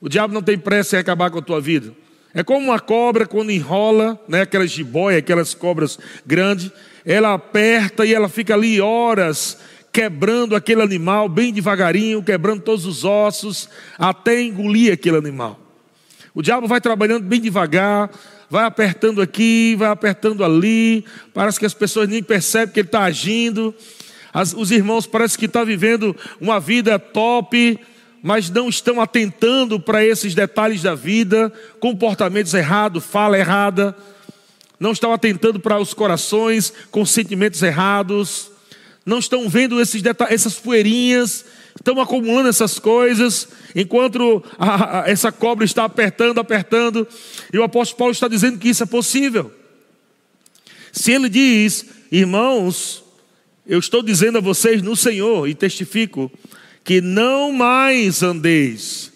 [0.00, 1.94] O diabo não tem pressa em acabar com a tua vida.
[2.34, 6.70] É como uma cobra quando enrola, né, aquelas jiboias, aquelas cobras grandes,
[7.06, 9.58] ela aperta e ela fica ali horas
[9.92, 15.63] quebrando aquele animal bem devagarinho, quebrando todos os ossos, até engolir aquele animal.
[16.34, 18.10] O diabo vai trabalhando bem devagar,
[18.50, 23.04] vai apertando aqui, vai apertando ali, parece que as pessoas nem percebem que ele está
[23.04, 23.72] agindo.
[24.32, 27.78] As, os irmãos parece que estão tá vivendo uma vida top,
[28.20, 33.96] mas não estão atentando para esses detalhes da vida, comportamentos errados, fala errada,
[34.80, 38.50] não estão atentando para os corações com sentimentos errados,
[39.06, 41.44] não estão vendo esses essas poeirinhas,
[41.76, 47.06] estão acumulando essas coisas, enquanto a, a, essa cobra está apertando, apertando,
[47.52, 49.52] e o apóstolo Paulo está dizendo que isso é possível.
[50.92, 53.02] Se ele diz, irmãos,
[53.66, 56.30] eu estou dizendo a vocês no Senhor e testifico
[56.84, 59.12] que não mais andeis.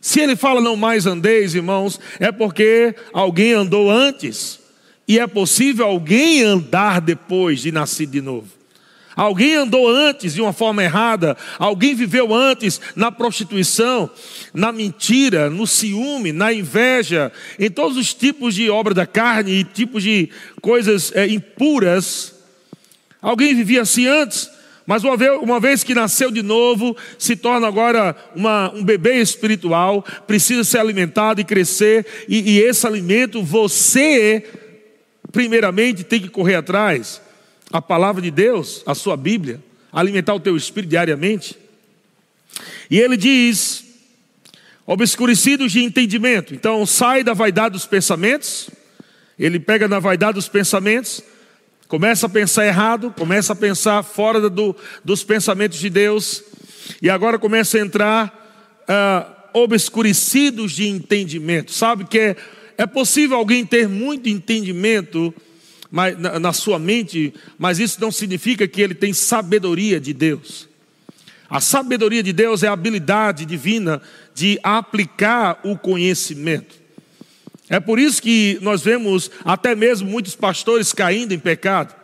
[0.00, 4.60] Se ele fala não mais andeis, irmãos, é porque alguém andou antes.
[5.06, 8.48] E é possível alguém andar depois de nascer de novo.
[9.16, 14.10] Alguém andou antes de uma forma errada, alguém viveu antes na prostituição,
[14.52, 19.64] na mentira, no ciúme, na inveja, em todos os tipos de obra da carne e
[19.64, 20.28] tipos de
[20.60, 22.34] coisas é, impuras.
[23.22, 24.50] Alguém vivia assim antes,
[24.86, 29.20] mas uma vez, uma vez, que nasceu de novo, se torna agora uma, um bebê
[29.20, 34.44] espiritual, precisa ser alimentado e crescer, e, e esse alimento você,
[35.32, 37.23] primeiramente, tem que correr atrás.
[37.74, 39.60] A palavra de Deus, a sua Bíblia,
[39.92, 41.58] alimentar o teu espírito diariamente.
[42.88, 43.84] E ele diz:
[44.86, 46.54] obscurecidos de entendimento.
[46.54, 48.70] Então sai da vaidade dos pensamentos,
[49.38, 51.22] ele pega na vaidade dos pensamentos
[51.86, 56.42] Começa a pensar errado, começa a pensar fora do, dos pensamentos de Deus,
[57.00, 61.72] e agora começa a entrar uh, obscurecidos de entendimento.
[61.72, 62.36] Sabe que é,
[62.78, 65.32] é possível alguém ter muito entendimento
[65.94, 70.68] mas, na, na sua mente, mas isso não significa que ele tem sabedoria de Deus.
[71.48, 74.02] A sabedoria de Deus é a habilidade divina
[74.34, 76.74] de aplicar o conhecimento.
[77.70, 81.94] É por isso que nós vemos até mesmo muitos pastores caindo em pecado.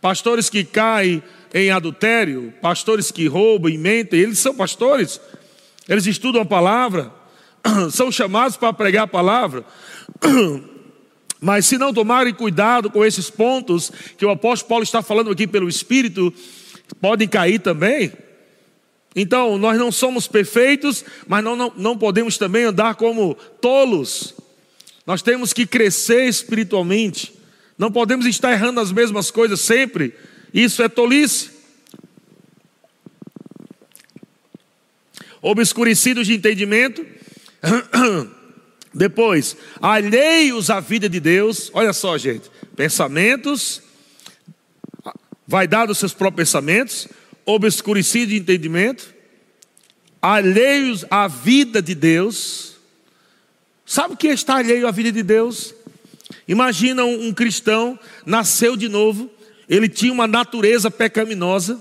[0.00, 1.20] Pastores que caem
[1.52, 5.20] em adultério, pastores que roubam e mentem, eles são pastores.
[5.88, 7.12] Eles estudam a palavra,
[7.90, 9.64] são chamados para pregar a palavra.
[11.40, 15.46] Mas se não tomarem cuidado com esses pontos que o apóstolo Paulo está falando aqui
[15.46, 16.32] pelo Espírito,
[17.00, 18.12] podem cair também.
[19.14, 24.34] Então, nós não somos perfeitos, mas não, não, não podemos também andar como tolos.
[25.06, 27.32] Nós temos que crescer espiritualmente.
[27.78, 30.14] Não podemos estar errando as mesmas coisas sempre.
[30.52, 31.50] Isso é tolice.
[35.40, 37.06] Obscurecidos de entendimento.
[38.96, 41.70] Depois, alheios à vida de Deus.
[41.72, 42.50] Olha só, gente.
[42.74, 43.82] Pensamentos.
[45.46, 47.08] Vai dar os seus próprios pensamentos.
[47.44, 49.14] Obscurecido de entendimento.
[50.20, 52.76] Alheios à vida de Deus
[53.86, 55.72] Sabe o que é estar alheio à vida de Deus?
[56.48, 59.30] Imagina um, um cristão, nasceu de novo,
[59.68, 61.80] ele tinha uma natureza pecaminosa,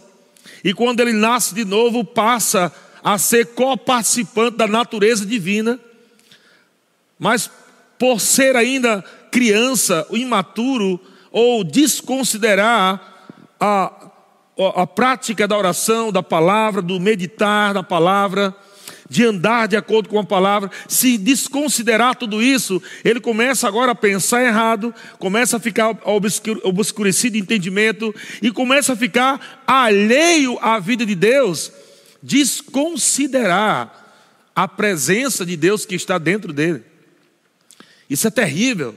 [0.63, 2.71] e quando ele nasce de novo, passa
[3.03, 5.79] a ser co-participante da natureza divina,
[7.19, 7.49] mas
[7.97, 10.99] por ser ainda criança, imaturo,
[11.31, 13.91] ou desconsiderar a,
[14.75, 18.55] a prática da oração, da palavra, do meditar da palavra,
[19.09, 23.95] de andar de acordo com a palavra, se desconsiderar tudo isso, ele começa agora a
[23.95, 25.97] pensar errado, começa a ficar
[26.63, 31.71] obscurecido de entendimento e começa a ficar alheio à vida de Deus,
[32.21, 34.03] desconsiderar
[34.55, 36.94] a presença de Deus que está dentro dele.
[38.09, 38.95] Isso é terrível.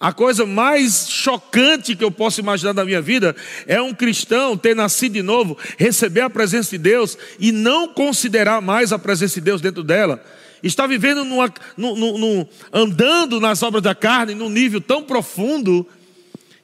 [0.00, 4.74] A coisa mais chocante que eu posso imaginar na minha vida é um cristão ter
[4.74, 9.42] nascido de novo, receber a presença de Deus e não considerar mais a presença de
[9.42, 10.24] Deus dentro dela.
[10.62, 15.86] Está vivendo numa, no, no, andando nas obras da carne num nível tão profundo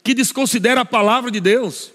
[0.02, 1.92] que desconsidera a palavra de Deus,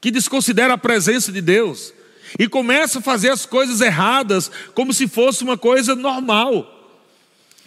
[0.00, 1.92] que desconsidera a presença de Deus
[2.38, 6.75] e começa a fazer as coisas erradas como se fosse uma coisa normal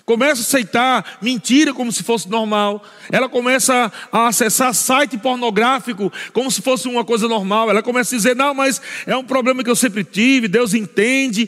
[0.09, 6.49] começa a aceitar mentira como se fosse normal, ela começa a acessar site pornográfico como
[6.49, 9.69] se fosse uma coisa normal, ela começa a dizer: não, mas é um problema que
[9.69, 11.47] eu sempre tive, Deus entende.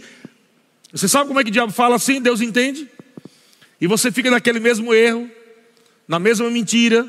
[0.93, 2.21] Você sabe como é que o diabo fala assim?
[2.21, 2.87] Deus entende?
[3.79, 5.27] E você fica naquele mesmo erro,
[6.07, 7.07] na mesma mentira,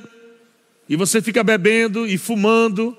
[0.89, 2.97] e você fica bebendo e fumando,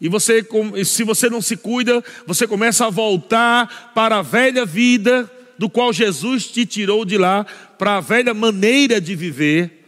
[0.00, 0.46] e você,
[0.84, 5.28] se você não se cuida, você começa a voltar para a velha vida
[5.60, 7.44] do qual Jesus te tirou de lá
[7.78, 9.84] para a velha maneira de viver,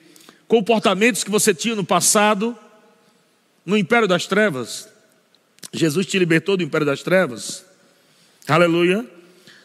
[0.47, 2.55] comportamentos que você tinha no passado,
[3.65, 4.87] no império das trevas.
[5.73, 7.65] Jesus te libertou do império das trevas.
[8.47, 9.07] Aleluia.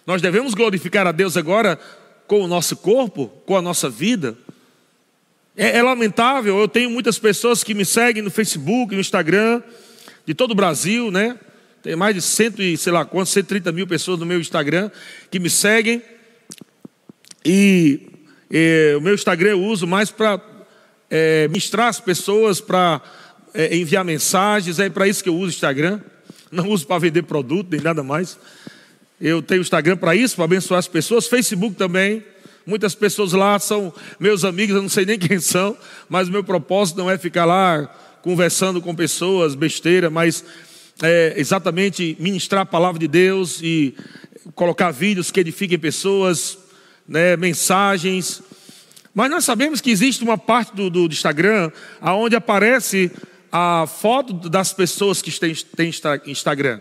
[0.05, 1.77] Nós devemos glorificar a Deus agora
[2.25, 4.37] com o nosso corpo, com a nossa vida.
[5.57, 9.61] É, é, lamentável, eu tenho muitas pessoas que me seguem no Facebook, no Instagram,
[10.25, 11.37] de todo o Brasil, né?
[11.87, 14.91] Tem mais de cento e sei lá quantos, 130 mil pessoas no meu Instagram
[15.31, 16.01] que me seguem.
[17.45, 18.09] E,
[18.97, 20.37] o meu Instagram eu uso mais para
[21.09, 23.01] é, ministrar as pessoas, para
[23.53, 24.79] é, enviar mensagens.
[24.79, 26.01] É para isso que eu uso o Instagram.
[26.51, 28.37] Não uso para vender produto nem nada mais.
[29.21, 31.25] Eu tenho o Instagram para isso, para abençoar as pessoas.
[31.25, 32.21] Facebook também.
[32.65, 35.77] Muitas pessoas lá são meus amigos, eu não sei nem quem são,
[36.09, 37.89] mas o meu propósito não é ficar lá
[38.21, 40.43] conversando com pessoas, besteira, mas
[41.01, 43.95] é, exatamente ministrar a palavra de Deus e
[44.55, 46.57] colocar vídeos que edifiquem pessoas,
[47.07, 48.41] né, mensagens.
[49.13, 53.11] Mas nós sabemos que existe uma parte do, do Instagram onde aparece
[53.51, 55.31] a foto das pessoas que
[55.75, 55.91] têm,
[56.25, 56.79] Instagram.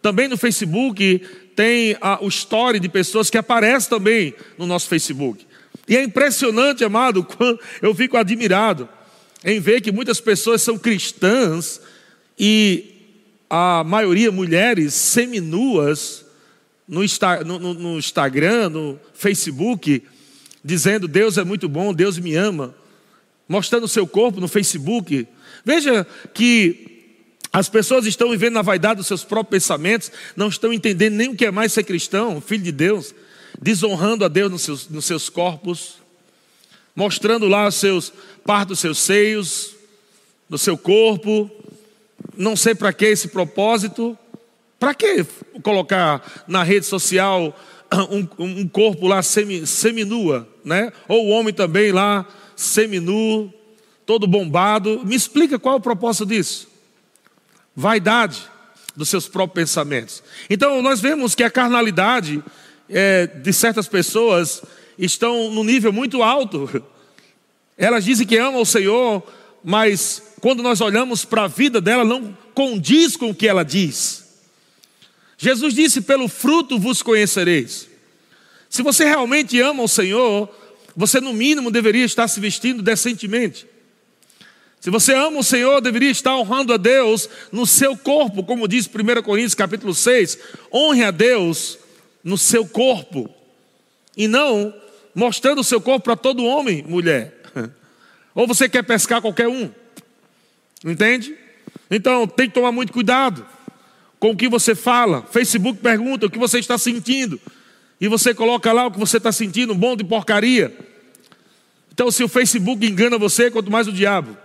[0.00, 5.46] Também no Facebook tem a, o story de pessoas que aparecem também no nosso Facebook.
[5.88, 7.26] E é impressionante, amado,
[7.80, 8.88] eu fico admirado
[9.44, 11.80] em ver que muitas pessoas são cristãs
[12.38, 12.93] e
[13.48, 16.24] a maioria mulheres seminuas
[16.86, 17.02] no,
[17.44, 20.02] no, no Instagram, no Facebook,
[20.64, 22.74] dizendo Deus é muito bom, Deus me ama,
[23.48, 25.26] mostrando o seu corpo no Facebook.
[25.64, 26.94] Veja que
[27.52, 31.36] as pessoas estão vivendo na vaidade dos seus próprios pensamentos, não estão entendendo nem o
[31.36, 33.14] que é mais ser cristão, filho de Deus,
[33.60, 35.98] desonrando a Deus nos seus, nos seus corpos,
[36.96, 38.12] mostrando lá os seus
[38.44, 39.74] partes dos seus seios,
[40.48, 41.50] no seu corpo,
[42.36, 44.16] não sei para que esse propósito.
[44.78, 45.24] Para que
[45.62, 47.56] colocar na rede social
[48.10, 50.92] um, um corpo lá semi, seminua, né?
[51.08, 53.52] Ou o homem também lá seminu,
[54.04, 55.02] todo bombado.
[55.04, 56.68] Me explica qual é o propósito disso?
[57.74, 58.42] Vaidade
[58.96, 60.22] dos seus próprios pensamentos.
[60.48, 62.42] Então nós vemos que a carnalidade
[62.88, 64.62] é, de certas pessoas
[64.98, 66.84] estão no nível muito alto.
[67.76, 69.22] Elas dizem que amam o Senhor,
[69.62, 74.42] mas quando nós olhamos para a vida dela, não condiz com o que ela diz.
[75.38, 77.88] Jesus disse: pelo fruto vos conhecereis.
[78.68, 80.54] Se você realmente ama o Senhor,
[80.94, 83.66] você no mínimo deveria estar se vestindo decentemente.
[84.80, 88.86] Se você ama o Senhor, deveria estar honrando a Deus no seu corpo, como diz
[88.86, 90.38] 1 Coríntios capítulo 6,
[90.70, 91.78] honre a Deus
[92.22, 93.34] no seu corpo,
[94.14, 94.74] e não
[95.14, 97.40] mostrando o seu corpo para todo homem, mulher.
[98.34, 99.70] Ou você quer pescar qualquer um?
[100.84, 101.34] Entende?
[101.90, 103.46] Então tem que tomar muito cuidado
[104.20, 105.22] com o que você fala.
[105.30, 107.40] Facebook pergunta o que você está sentindo.
[108.00, 110.76] E você coloca lá o que você está sentindo, um bom de porcaria.
[111.92, 114.36] Então, se o Facebook engana você, quanto mais o diabo.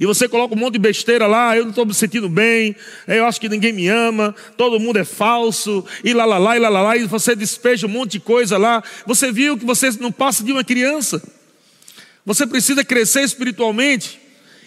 [0.00, 2.74] e você coloca um monte de besteira lá, eu não estou me sentindo bem,
[3.06, 6.58] eu acho que ninguém me ama, todo mundo é falso, e lá, lá, lá, e
[6.58, 8.82] lá, lá, lá, e você despeja um monte de coisa lá.
[9.06, 11.22] Você viu que você não passa de uma criança.
[12.26, 14.21] Você precisa crescer espiritualmente.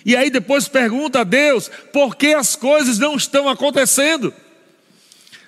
[0.06, 4.32] E aí depois pergunta a Deus por que as coisas não estão acontecendo.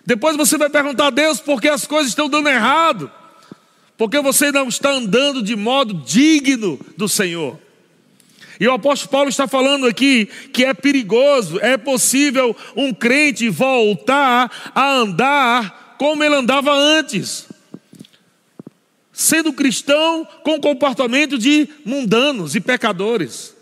[0.04, 3.12] Depois você vai perguntar a Deus por que as coisas estão dando errado.
[3.96, 7.60] Porque você não está andando de modo digno do Senhor.
[8.60, 14.72] E o apóstolo Paulo está falando aqui que é perigoso, é possível um crente voltar
[14.74, 17.48] a andar como ele andava antes.
[19.14, 23.57] Sendo cristão com comportamento de mundanos e pecadores.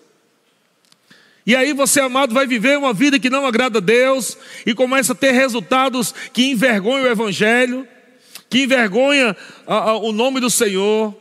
[1.45, 5.13] E aí você, amado, vai viver uma vida que não agrada a Deus e começa
[5.13, 7.87] a ter resultados que envergonham o Evangelho,
[8.49, 9.37] que envergonha
[9.67, 11.15] a, a, o nome do Senhor,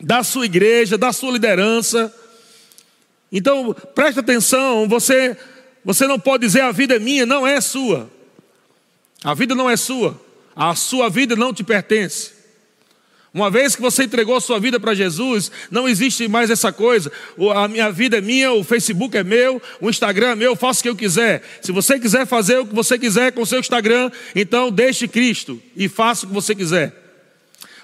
[0.00, 2.14] da sua igreja, da sua liderança.
[3.32, 5.36] Então, preste atenção, você,
[5.84, 8.08] você não pode dizer a vida é minha, não é sua.
[9.24, 10.20] A vida não é sua.
[10.54, 12.31] A sua vida não te pertence.
[13.34, 17.10] Uma vez que você entregou a sua vida para Jesus, não existe mais essa coisa.
[17.54, 20.80] A minha vida é minha, o Facebook é meu, o Instagram é meu, eu faço
[20.80, 21.42] o que eu quiser.
[21.62, 25.60] Se você quiser fazer o que você quiser com o seu Instagram, então deixe Cristo
[25.74, 26.94] e faça o que você quiser.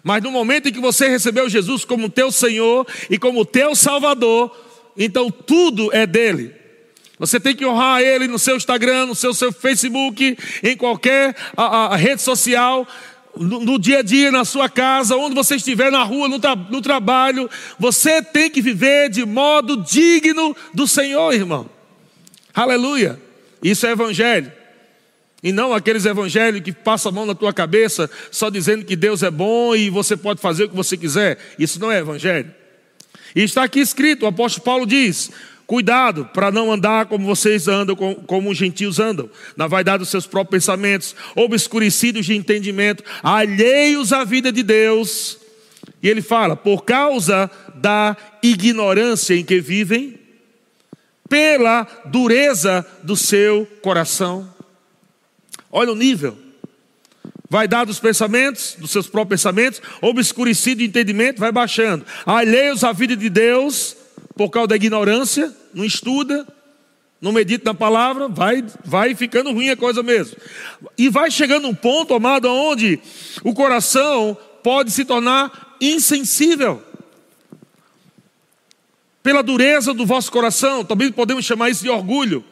[0.02, 4.54] Mas no momento em que você recebeu Jesus como teu Senhor e como teu Salvador,
[4.98, 6.54] então tudo é dele.
[7.18, 11.94] Você tem que honrar ele no seu Instagram, no seu, seu Facebook, em qualquer a,
[11.94, 12.86] a rede social,
[13.36, 16.80] no, dia a dia, na sua casa, onde você estiver, na rua, no, tra, no
[16.80, 17.48] trabalho.
[17.78, 21.68] Você tem que viver de modo digno do Senhor, irmão.
[22.54, 23.20] Aleluia.
[23.62, 24.52] Isso é evangelho.
[25.42, 29.22] E não aqueles evangelhos que passam a mão na tua cabeça só dizendo que Deus
[29.22, 31.38] é bom e você pode fazer o que você quiser.
[31.58, 32.52] Isso não é evangelho.
[33.36, 35.30] E está aqui escrito, o apóstolo Paulo diz:
[35.68, 40.26] Cuidado para não andar como vocês andam, como os gentios andam, na vaidade dos seus
[40.26, 45.36] próprios pensamentos, obscurecidos de entendimento, alheios à vida de Deus.
[46.02, 50.18] E ele fala: por causa da ignorância em que vivem,
[51.28, 54.50] pela dureza do seu coração.
[55.70, 56.38] Olha o nível.
[57.50, 62.06] Vaidade dos pensamentos, dos seus próprios pensamentos, obscurecido de entendimento, vai baixando.
[62.24, 63.97] Alheios à vida de Deus,
[64.38, 66.46] por causa da ignorância, não estuda,
[67.20, 70.36] não medita na palavra, vai, vai ficando ruim a coisa mesmo.
[70.96, 73.00] E vai chegando um ponto, amado, onde
[73.42, 76.80] o coração pode se tornar insensível.
[79.24, 82.44] Pela dureza do vosso coração, também podemos chamar isso de orgulho.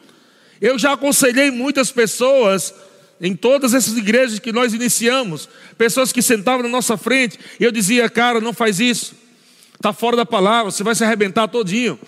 [0.61, 2.75] Eu já aconselhei muitas pessoas
[3.21, 7.71] em todas essas igrejas que nós iniciamos, pessoas que sentavam na nossa frente, e eu
[7.71, 9.15] dizia, cara, não faz isso,
[9.77, 11.99] está fora da palavra, você vai se arrebentar todinho.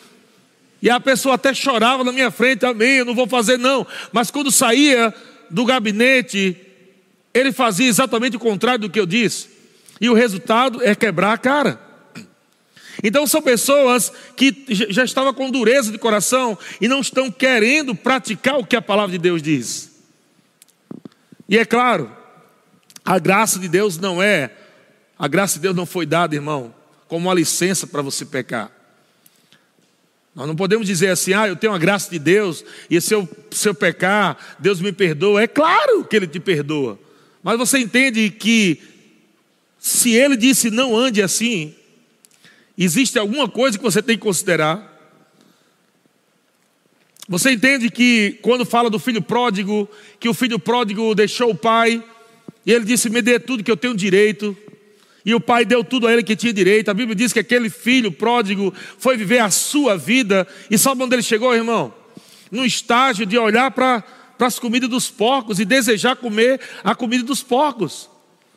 [0.81, 3.87] E a pessoa até chorava na minha frente, amém, eu não vou fazer não.
[4.13, 5.15] Mas quando saía
[5.51, 6.57] do gabinete,
[7.35, 9.49] ele fazia exatamente o contrário do que eu disse.
[10.01, 11.81] E o resultado é quebrar a cara.
[13.03, 18.59] Então são pessoas que já estavam com dureza de coração e não estão querendo praticar
[18.59, 19.91] o que a palavra de Deus diz.
[21.49, 22.11] E é claro,
[23.05, 24.51] a graça de Deus não é,
[25.19, 26.75] a graça de Deus não foi dada, irmão,
[27.09, 28.71] como uma licença para você pecar.
[30.35, 33.29] Nós não podemos dizer assim, ah, eu tenho a graça de Deus, e se eu,
[33.51, 35.43] se eu pecar, Deus me perdoa.
[35.43, 36.99] É claro que Ele te perdoa.
[37.43, 38.81] Mas você entende que,
[39.81, 41.75] se Ele disse não ande assim,
[42.77, 44.97] existe alguma coisa que você tem que considerar.
[47.29, 49.89] Você entende que quando fala do filho pródigo,
[50.21, 52.03] que o filho pródigo deixou o pai,
[52.65, 54.57] e ele disse: Me dê tudo que eu tenho direito.
[55.29, 56.91] E o pai deu tudo a ele que tinha direito.
[56.91, 60.49] A Bíblia diz que aquele filho pródigo foi viver a sua vida.
[60.71, 61.93] E sabe onde ele chegou, irmão?
[62.51, 64.03] No estágio de olhar para
[64.39, 68.09] as comidas dos porcos e desejar comer a comida dos porcos.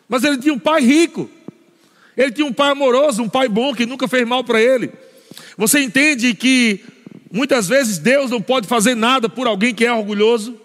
[0.07, 1.29] Mas ele tinha um pai rico.
[2.15, 4.91] Ele tinha um pai amoroso, um pai bom que nunca fez mal para ele.
[5.57, 6.81] Você entende que
[7.31, 10.59] Muitas vezes Deus não pode fazer nada por alguém que é orgulhoso.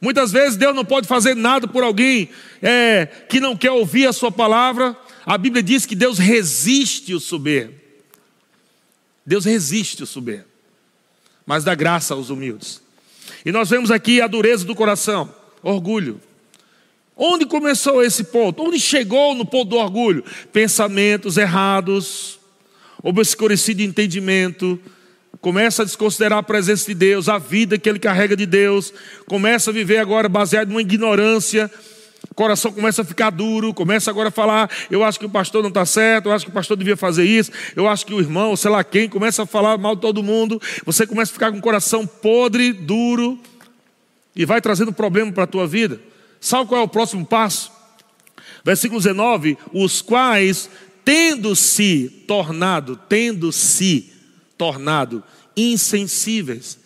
[0.00, 2.28] Muitas vezes Deus não pode fazer nada por alguém
[2.60, 4.96] é, que não quer ouvir a sua palavra.
[5.28, 7.74] A Bíblia diz que Deus resiste o soberbo.
[9.26, 10.48] Deus resiste o soberbo,
[11.44, 12.80] mas dá graça aos humildes.
[13.44, 15.30] E nós vemos aqui a dureza do coração,
[15.62, 16.18] orgulho.
[17.14, 18.62] Onde começou esse ponto?
[18.62, 20.24] Onde chegou no ponto do orgulho?
[20.50, 22.40] Pensamentos errados,
[23.02, 24.80] obscurecido entendimento,
[25.42, 28.94] começa a desconsiderar a presença de Deus, a vida que ele carrega de Deus,
[29.26, 31.70] começa a viver agora baseado numa ignorância,
[32.38, 35.70] coração começa a ficar duro, começa agora a falar: eu acho que o pastor não
[35.70, 38.54] está certo, eu acho que o pastor devia fazer isso, eu acho que o irmão,
[38.54, 40.62] sei lá quem, começa a falar mal de todo mundo.
[40.86, 43.40] Você começa a ficar com o coração podre, duro,
[44.36, 46.00] e vai trazendo problema para a tua vida.
[46.40, 47.72] Sabe qual é o próximo passo?
[48.64, 50.70] Versículo 19: os quais,
[51.04, 54.12] tendo-se tornado, tendo-se
[54.56, 55.24] tornado
[55.56, 56.78] insensíveis.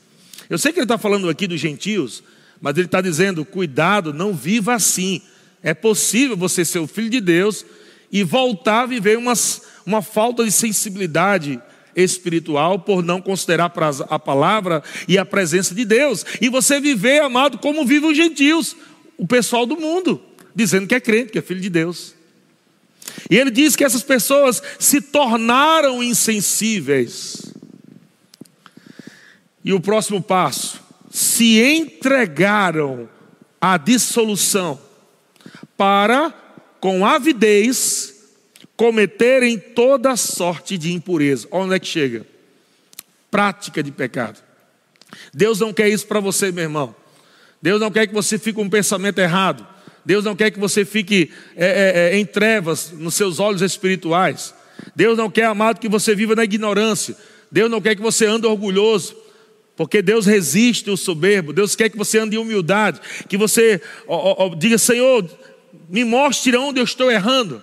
[0.49, 2.23] Eu sei que ele está falando aqui dos gentios,
[2.59, 5.21] mas ele está dizendo: cuidado, não viva assim.
[5.63, 7.65] É possível você ser o filho de Deus
[8.11, 9.33] e voltar a viver uma,
[9.87, 11.61] uma falta de sensibilidade
[11.95, 13.73] espiritual por não considerar
[14.09, 16.25] a palavra e a presença de Deus.
[16.41, 18.77] E você viver, amado, como vivem os gentios,
[19.17, 20.21] o pessoal do mundo,
[20.55, 22.15] dizendo que é crente, que é filho de Deus.
[23.31, 27.53] E ele diz que essas pessoas se tornaram insensíveis.
[29.65, 33.09] E o próximo passo, se entregaram
[33.61, 34.79] à dissolução
[35.83, 36.33] para,
[36.79, 38.15] com avidez,
[38.77, 41.49] cometerem toda sorte de impureza.
[41.51, 42.25] Onde é que chega?
[43.29, 44.39] Prática de pecado.
[45.35, 46.95] Deus não quer isso para você, meu irmão.
[47.61, 49.67] Deus não quer que você fique com um pensamento errado.
[50.05, 54.55] Deus não quer que você fique é, é, é, em trevas nos seus olhos espirituais.
[54.95, 57.17] Deus não quer, amado, que você viva na ignorância.
[57.51, 59.17] Deus não quer que você ande orgulhoso.
[59.77, 64.47] Porque Deus resiste o soberbo, Deus quer que você ande em humildade, que você ó,
[64.47, 65.27] ó, diga, Senhor,
[65.89, 67.63] me mostre onde eu estou errando.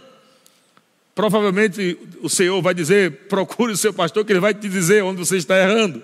[1.14, 5.20] Provavelmente o Senhor vai dizer: procure o seu pastor, que ele vai te dizer onde
[5.20, 6.02] você está errando.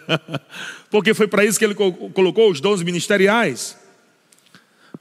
[0.90, 3.76] Porque foi para isso que ele colocou os dons ministeriais.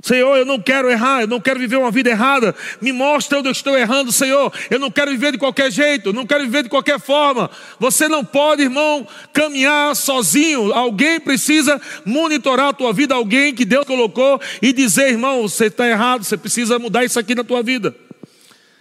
[0.01, 2.55] Senhor, eu não quero errar, eu não quero viver uma vida errada.
[2.79, 4.53] Me mostra onde eu estou errando, Senhor.
[4.69, 7.49] Eu não quero viver de qualquer jeito, não quero viver de qualquer forma.
[7.79, 10.71] Você não pode, irmão, caminhar sozinho.
[10.71, 15.87] Alguém precisa monitorar a tua vida, alguém que Deus colocou e dizer, irmão, você está
[15.87, 17.95] errado, você precisa mudar isso aqui na tua vida.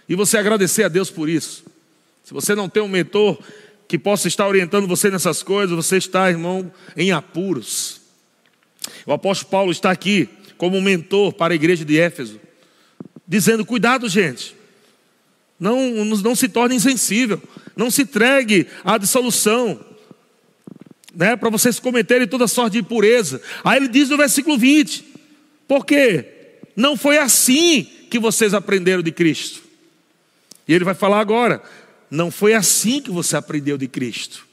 [0.07, 1.65] E você agradecer a Deus por isso.
[2.23, 3.39] Se você não tem um mentor
[3.87, 8.01] que possa estar orientando você nessas coisas, você está, irmão, em apuros.
[9.05, 12.39] O apóstolo Paulo está aqui como mentor para a igreja de Éfeso,
[13.27, 14.55] dizendo: cuidado, gente,
[15.59, 17.41] não, não se torne insensível,
[17.75, 19.79] não se entregue à dissolução,
[21.15, 23.41] né, para vocês cometerem toda sorte de impureza.
[23.63, 25.05] Aí ele diz no versículo 20:
[25.67, 26.25] por quê?
[26.75, 29.61] Não foi assim que vocês aprenderam de Cristo.
[30.67, 31.61] E ele vai falar agora:
[32.09, 34.47] não foi assim que você aprendeu de Cristo.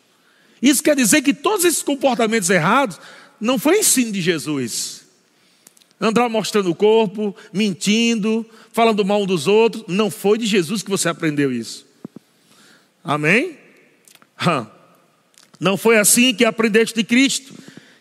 [0.60, 2.98] Isso quer dizer que todos esses comportamentos errados
[3.38, 5.03] não foi ensino de Jesus
[6.00, 9.84] andar mostrando o corpo, mentindo, falando mal um dos outros.
[9.88, 11.86] Não foi de Jesus que você aprendeu isso.
[13.02, 13.58] Amém?
[15.60, 17.54] Não foi assim que aprendeste de Cristo.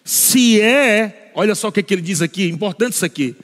[0.03, 3.35] Se é, olha só o que, é que ele diz aqui, importante isso aqui.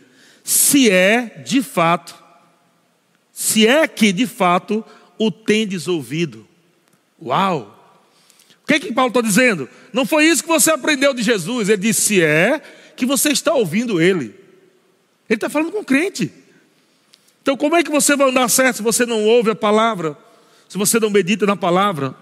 [0.44, 2.16] Se é, de fato,
[3.32, 4.84] se é que de fato
[5.18, 6.46] o tendes ouvido.
[7.22, 7.76] Uau!
[8.64, 9.70] O que é que Paulo está dizendo?
[9.94, 11.70] Não foi isso que você aprendeu de Jesus.
[11.70, 12.62] Ele disse: se é
[13.00, 14.36] que você está ouvindo ele.
[15.30, 16.32] Ele está falando com crente.
[17.42, 20.18] Então, como é que você vai andar certo se você não ouve a palavra?
[20.68, 22.14] Se você não medita na palavra?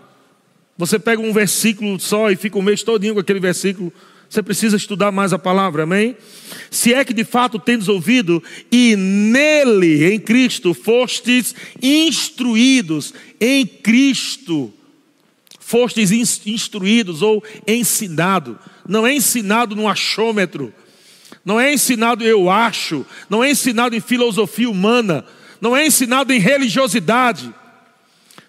[0.78, 3.92] Você pega um versículo só e fica o mês todinho com aquele versículo.
[4.30, 6.16] Você precisa estudar mais a palavra, amém?
[6.70, 14.72] Se é que de fato tendes ouvido e nele, em Cristo, fostes instruídos, em Cristo,
[15.60, 16.12] fostes
[16.46, 18.60] instruídos ou ensinado.
[18.88, 20.74] Não é ensinado no achômetro,
[21.48, 25.26] não é ensinado eu acho, não é ensinado em filosofia humana,
[25.62, 27.54] não é ensinado em religiosidade.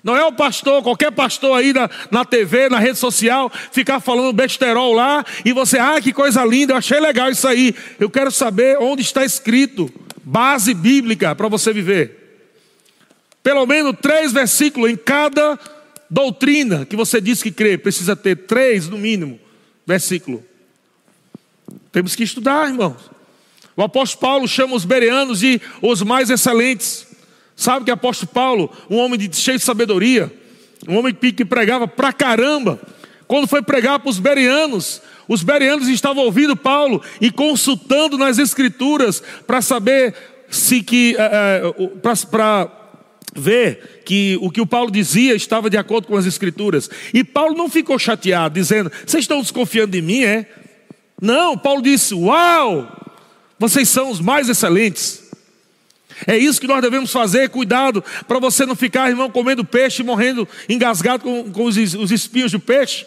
[0.03, 4.33] Não é o pastor, qualquer pastor aí na, na TV, na rede social, ficar falando
[4.33, 7.75] besterol lá e você, ah, que coisa linda, eu achei legal isso aí.
[7.99, 9.93] Eu quero saber onde está escrito,
[10.25, 12.47] base bíblica para você viver.
[13.43, 15.59] Pelo menos três versículos em cada
[16.09, 19.39] doutrina que você diz que crê, precisa ter três no mínimo
[19.89, 20.45] versículo.
[21.91, 23.11] Temos que estudar, irmãos.
[23.75, 27.07] O apóstolo Paulo chama os bereanos de os mais excelentes.
[27.57, 30.31] Sabe que o apóstolo Paulo, um homem de, cheio de sabedoria,
[30.87, 32.79] um homem que pregava pra caramba,
[33.27, 39.23] quando foi pregar para os bereanos, os bereanos estavam ouvindo Paulo e consultando nas escrituras
[39.47, 40.15] para saber
[40.51, 42.67] se que é, é para
[43.35, 46.89] ver que o que o Paulo dizia estava de acordo com as escrituras.
[47.13, 50.47] E Paulo não ficou chateado, dizendo: "Vocês estão desconfiando de mim, é?
[51.21, 52.91] Não, Paulo disse: Uau,
[53.59, 55.29] vocês são os mais excelentes.
[56.27, 60.49] É isso que nós devemos fazer, cuidado, para você não ficar, irmão, comendo peixe, morrendo
[60.69, 63.07] engasgado com, com os, os espinhos do peixe.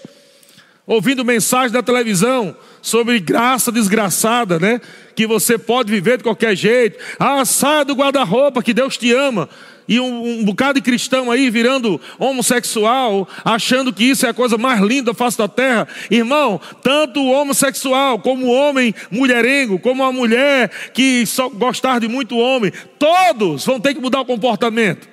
[0.87, 4.81] ouvindo mensagem da televisão sobre graça desgraçada, né?
[5.15, 6.97] Que você pode viver de qualquer jeito.
[7.19, 9.49] Ah, saia do guarda-roupa que Deus te ama.
[9.87, 14.57] E um, um, bocado de cristão aí virando homossexual, achando que isso é a coisa
[14.57, 15.87] mais linda da face da terra.
[16.09, 22.07] Irmão, tanto o homossexual, como o homem mulherengo, como a mulher que só gostar de
[22.07, 25.09] muito homem, todos vão ter que mudar o comportamento.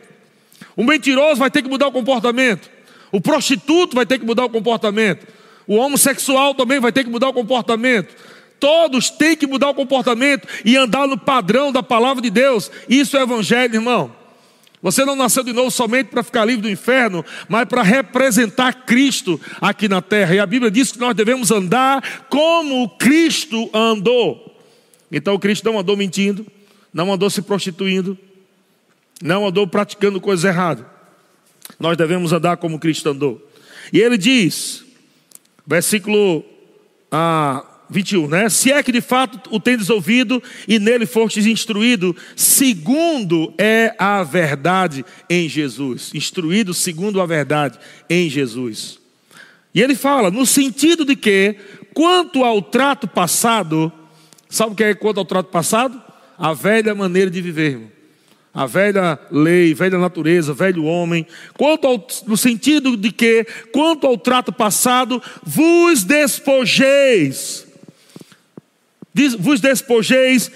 [0.77, 2.71] O mentiroso vai ter que mudar o comportamento.
[3.11, 5.27] O prostituto vai ter que mudar o comportamento.
[5.66, 8.14] O homossexual também vai ter que mudar o comportamento.
[8.61, 12.71] Todos têm que mudar o comportamento e andar no padrão da palavra de Deus.
[12.89, 14.18] Isso é evangelho, irmão.
[14.83, 19.41] Você não nasceu de novo somente para ficar livre do inferno, mas para representar Cristo
[19.61, 20.35] aqui na terra.
[20.35, 24.57] E a Bíblia diz que nós devemos andar como Cristo andou.
[25.11, 26.47] Então o Cristo não andou mentindo,
[26.93, 28.16] não andou se prostituindo,
[29.22, 30.85] não andou praticando coisas erradas.
[31.79, 33.45] Nós devemos andar como Cristo andou.
[33.93, 34.85] E ele diz,
[35.66, 36.45] versículo
[37.11, 38.49] ah, 21, né?
[38.49, 44.22] Se é que de fato o tendes ouvido e nele fostes instruído, segundo é a
[44.22, 46.11] verdade em Jesus.
[46.14, 47.78] Instruído segundo a verdade
[48.09, 48.99] em Jesus.
[49.74, 51.57] E ele fala, no sentido de que,
[51.95, 53.93] quanto ao trato passado,
[54.49, 56.03] sabe o que é quanto ao trato passado?
[56.36, 57.80] A velha maneira de viver,
[58.53, 61.26] a velha lei, velha natureza, velho homem,
[61.57, 67.68] quanto ao, no sentido de que, quanto ao trato passado, vos despojeis,
[69.39, 70.51] vos despojeis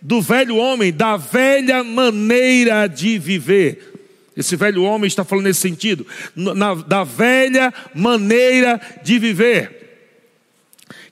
[0.00, 3.94] do velho homem, da velha maneira de viver.
[4.36, 9.98] Esse velho homem está falando nesse sentido, na, da velha maneira de viver,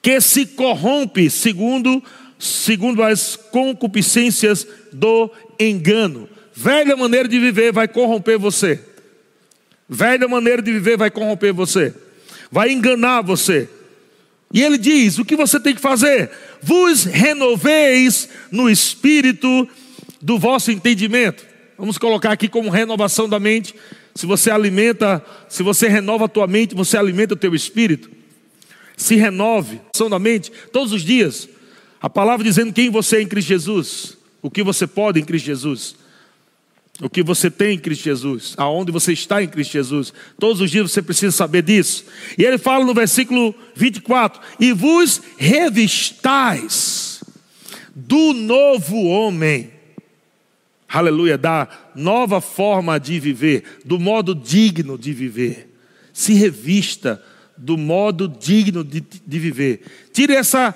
[0.01, 2.01] que se corrompe segundo,
[2.39, 5.29] segundo as concupiscências do
[5.59, 6.29] engano.
[6.55, 8.81] Velha maneira de viver vai corromper você.
[9.89, 11.93] Velha maneira de viver vai corromper você.
[12.51, 13.69] Vai enganar você.
[14.53, 16.31] E ele diz: o que você tem que fazer?
[16.63, 19.69] Vos renoveis no espírito
[20.21, 21.45] do vosso entendimento.
[21.79, 23.75] Vamos colocar aqui como renovação da mente.
[24.15, 28.11] Se você alimenta, se você renova a tua mente, você alimenta o teu espírito.
[28.97, 31.49] Se renove, ação da mente, todos os dias.
[32.01, 35.47] A palavra dizendo quem você é em Cristo Jesus, o que você pode em Cristo
[35.47, 35.97] Jesus
[37.03, 40.13] o que você tem em Cristo Jesus, aonde você está em Cristo Jesus.
[40.39, 42.05] Todos os dias você precisa saber disso.
[42.39, 47.23] E ele fala no versículo 24: E vos revistais
[47.95, 49.71] do novo homem.
[50.89, 55.69] Aleluia, da nova forma de viver, do modo digno de viver.
[56.13, 57.23] Se revista
[57.57, 59.83] do modo digno de, de viver.
[60.13, 60.75] Tire essa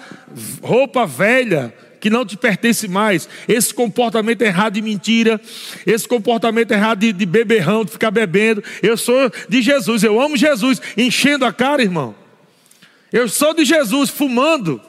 [0.63, 5.41] roupa velha que não te pertence mais, esse comportamento errado de mentira,
[5.87, 8.65] esse comportamento errado de, de beberrão, de ficar bebendo.
[8.83, 12.15] Eu sou de Jesus, eu amo Jesus, enchendo a cara, irmão.
[13.13, 14.81] Eu sou de Jesus, fumando.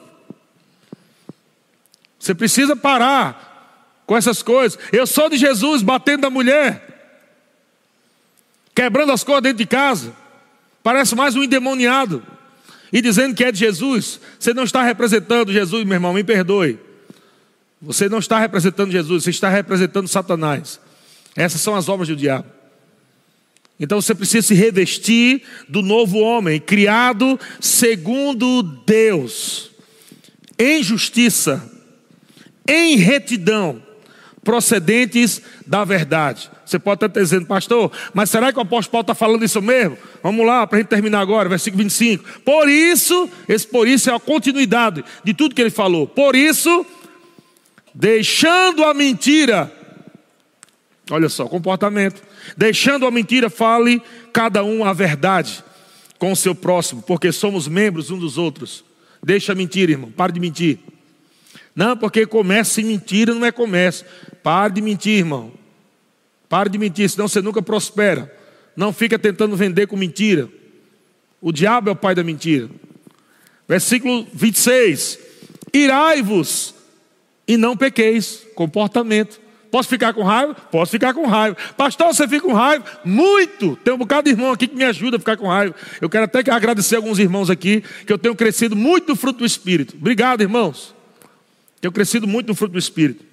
[2.18, 4.80] Você precisa parar com essas coisas.
[4.92, 6.88] Eu sou de Jesus, batendo na mulher,
[8.74, 10.14] quebrando as coisas dentro de casa.
[10.84, 12.24] Parece mais um endemoniado.
[12.94, 16.91] E dizendo que é de Jesus, você não está representando Jesus, meu irmão, me perdoe.
[17.82, 20.80] Você não está representando Jesus, você está representando Satanás.
[21.36, 22.46] Essas são as obras do diabo.
[23.80, 29.72] Então você precisa se revestir do novo homem, criado segundo Deus,
[30.60, 31.68] em justiça,
[32.68, 33.82] em retidão,
[34.44, 36.52] procedentes da verdade.
[36.64, 39.98] Você pode estar dizendo, pastor, mas será que o apóstolo Paulo está falando isso mesmo?
[40.22, 42.42] Vamos lá, para a gente terminar agora, versículo 25.
[42.42, 46.08] Por isso, esse por isso é a continuidade de tudo que ele falou.
[46.08, 46.86] Por isso,
[47.94, 49.72] deixando a mentira,
[51.10, 52.22] olha só, comportamento,
[52.56, 55.64] deixando a mentira, fale cada um a verdade
[56.18, 58.84] com o seu próximo, porque somos membros um dos outros.
[59.24, 60.80] Deixa a mentira, irmão, pare de mentir.
[61.76, 64.06] Não, porque comércio em mentira não é comércio.
[64.44, 65.52] Pare de mentir, irmão.
[66.50, 68.32] Pare de mentir, senão você nunca prospera.
[68.76, 70.50] Não fica tentando vender com mentira.
[71.40, 72.70] O diabo é o pai da mentira.
[73.68, 75.20] Versículo 26.
[75.74, 76.76] Irai-vos
[77.52, 78.48] e não pequeis.
[78.56, 79.42] Comportamento.
[79.70, 80.54] Posso ficar com raiva?
[80.54, 81.58] Posso ficar com raiva.
[81.76, 82.86] Pastor, você fica com raiva?
[83.04, 83.76] Muito!
[83.78, 85.76] Tem um bocado de irmão aqui que me ajuda a ficar com raiva.
[86.00, 89.96] Eu quero até agradecer alguns irmãos aqui, que eu tenho crescido muito fruto do Espírito.
[89.98, 90.96] Obrigado, irmãos.
[91.80, 93.24] Tenho crescido muito fruto do Espírito.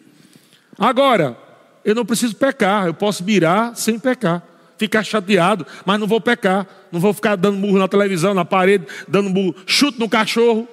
[0.77, 1.37] Agora,
[1.85, 4.43] eu não preciso pecar, eu posso virar sem pecar.
[4.77, 6.67] Ficar chateado, mas não vou pecar.
[6.91, 10.69] Não vou ficar dando murro na televisão, na parede, dando murro, chute no cachorro,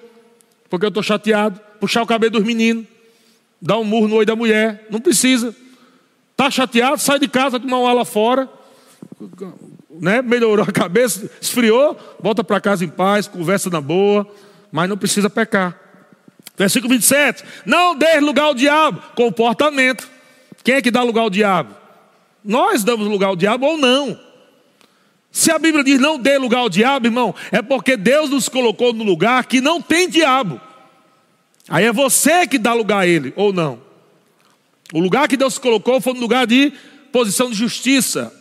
[0.69, 1.59] porque eu estou chateado.
[1.79, 2.94] Puxar o cabelo dos meninos
[3.61, 4.87] dar um murro no olho da mulher.
[4.89, 5.55] Não precisa.
[6.31, 8.49] Está chateado, sai de casa, tomar uma lá fora.
[9.89, 14.27] né, melhorou a cabeça, esfriou, volta para casa em paz, conversa na boa,
[14.71, 15.79] mas não precisa pecar.
[16.57, 17.43] Versículo 27.
[17.65, 19.01] Não dê lugar ao diabo.
[19.15, 20.09] Comportamento.
[20.63, 21.75] Quem é que dá lugar ao diabo?
[22.43, 24.19] Nós damos lugar ao diabo ou não.
[25.31, 28.93] Se a Bíblia diz não dê lugar ao diabo, irmão, é porque Deus nos colocou
[28.93, 30.61] no lugar que não tem diabo.
[31.67, 33.81] Aí é você que dá lugar a ele, ou não.
[34.93, 36.71] O lugar que Deus colocou foi no lugar de
[37.11, 38.31] posição de justiça,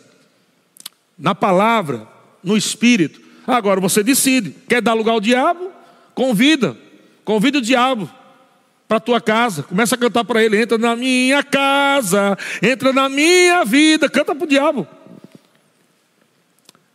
[1.17, 2.07] na palavra,
[2.43, 3.19] no espírito.
[3.47, 5.71] Agora você decide: quer dar lugar ao diabo?
[6.13, 6.77] Convida,
[7.23, 8.09] convida o diabo
[8.87, 13.65] para tua casa, começa a cantar para ele: entra na minha casa, entra na minha
[13.65, 14.87] vida, canta para o diabo.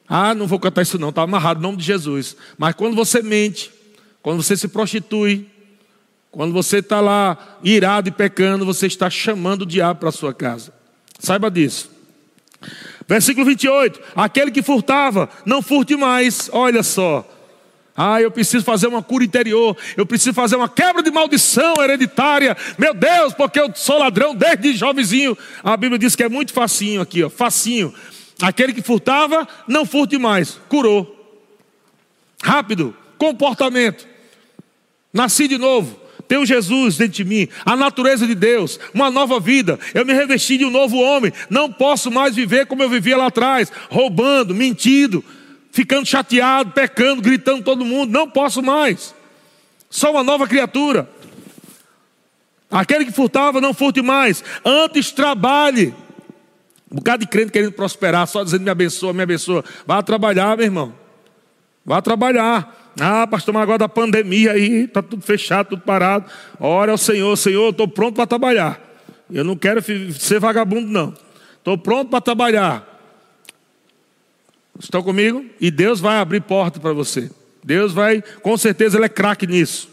[0.09, 2.37] Ah, não vou cantar isso não, está amarrado em nome de Jesus.
[2.59, 3.71] Mas quando você mente,
[4.23, 5.49] quando você se prostitui,
[6.31, 10.73] quando você está lá irado e pecando, você está chamando o diabo para sua casa.
[11.19, 11.91] Saiba disso.
[13.09, 14.01] Versículo 28.
[14.15, 16.49] Aquele que furtava, não furte mais.
[16.53, 17.29] Olha só.
[17.97, 19.77] Ah, eu preciso fazer uma cura interior.
[19.97, 22.57] Eu preciso fazer uma quebra de maldição hereditária.
[22.79, 25.37] Meu Deus, porque eu sou ladrão desde jovenzinho.
[25.65, 27.93] A Bíblia diz que é muito facinho aqui, ó, facinho.
[28.41, 30.59] Aquele que furtava, não furte mais.
[30.69, 31.17] Curou.
[32.43, 32.97] Rápido.
[33.19, 34.07] Comportamento.
[35.13, 36.00] Nasci de novo.
[36.31, 39.81] Tenho Jesus dentro de mim, a natureza de Deus, uma nova vida.
[39.93, 41.33] Eu me revesti de um novo homem.
[41.51, 45.25] Não posso mais viver como eu vivia lá atrás, roubando, mentindo,
[45.73, 48.13] ficando chateado, pecando, gritando todo mundo.
[48.13, 49.13] Não posso mais.
[49.91, 51.11] Sou uma nova criatura.
[52.71, 54.45] Aquele que furtava, não furte mais.
[54.65, 55.93] Antes trabalhe
[56.89, 59.65] um bocado de crente querendo prosperar, só dizendo me abençoa, me abençoa.
[59.85, 61.00] Vá trabalhar, meu irmão.
[61.85, 62.93] Vá trabalhar.
[63.01, 66.31] Ah, pastor, mas agora da pandemia aí, está tudo fechado, tudo parado.
[66.59, 68.81] Ora ao Senhor, Senhor, eu estou pronto para trabalhar.
[69.31, 71.15] Eu não quero ser vagabundo, não.
[71.59, 72.87] Estou pronto para trabalhar.
[74.79, 75.45] Estão comigo?
[75.61, 77.31] E Deus vai abrir porta para você.
[77.63, 79.89] Deus vai, com certeza, Ele é craque nisso.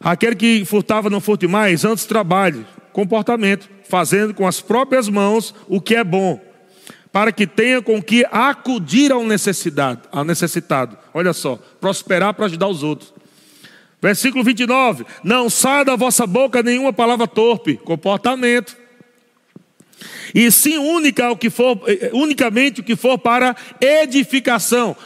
[0.00, 2.66] Aquele que furtava não furte mais, antes trabalhe.
[2.92, 6.40] Comportamento fazendo com as próprias mãos o que é bom,
[7.18, 10.96] para que tenha com que acudir ao necessidade, ao necessitado.
[11.12, 13.12] Olha só, prosperar para ajudar os outros.
[14.00, 18.76] Versículo 29: Não saia da vossa boca nenhuma palavra torpe, comportamento.
[20.32, 24.96] E sim única o que for, eh, unicamente o que for para edificação.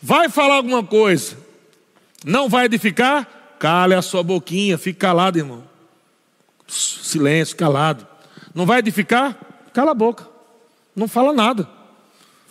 [0.00, 1.36] Vai falar alguma coisa,
[2.24, 3.26] não vai edificar?
[3.58, 5.64] Cale a sua boquinha, fique calado, irmão.
[6.68, 8.06] Silêncio, calado.
[8.54, 9.36] Não vai edificar?
[9.72, 10.35] Cala a boca.
[10.96, 11.68] Não fala nada.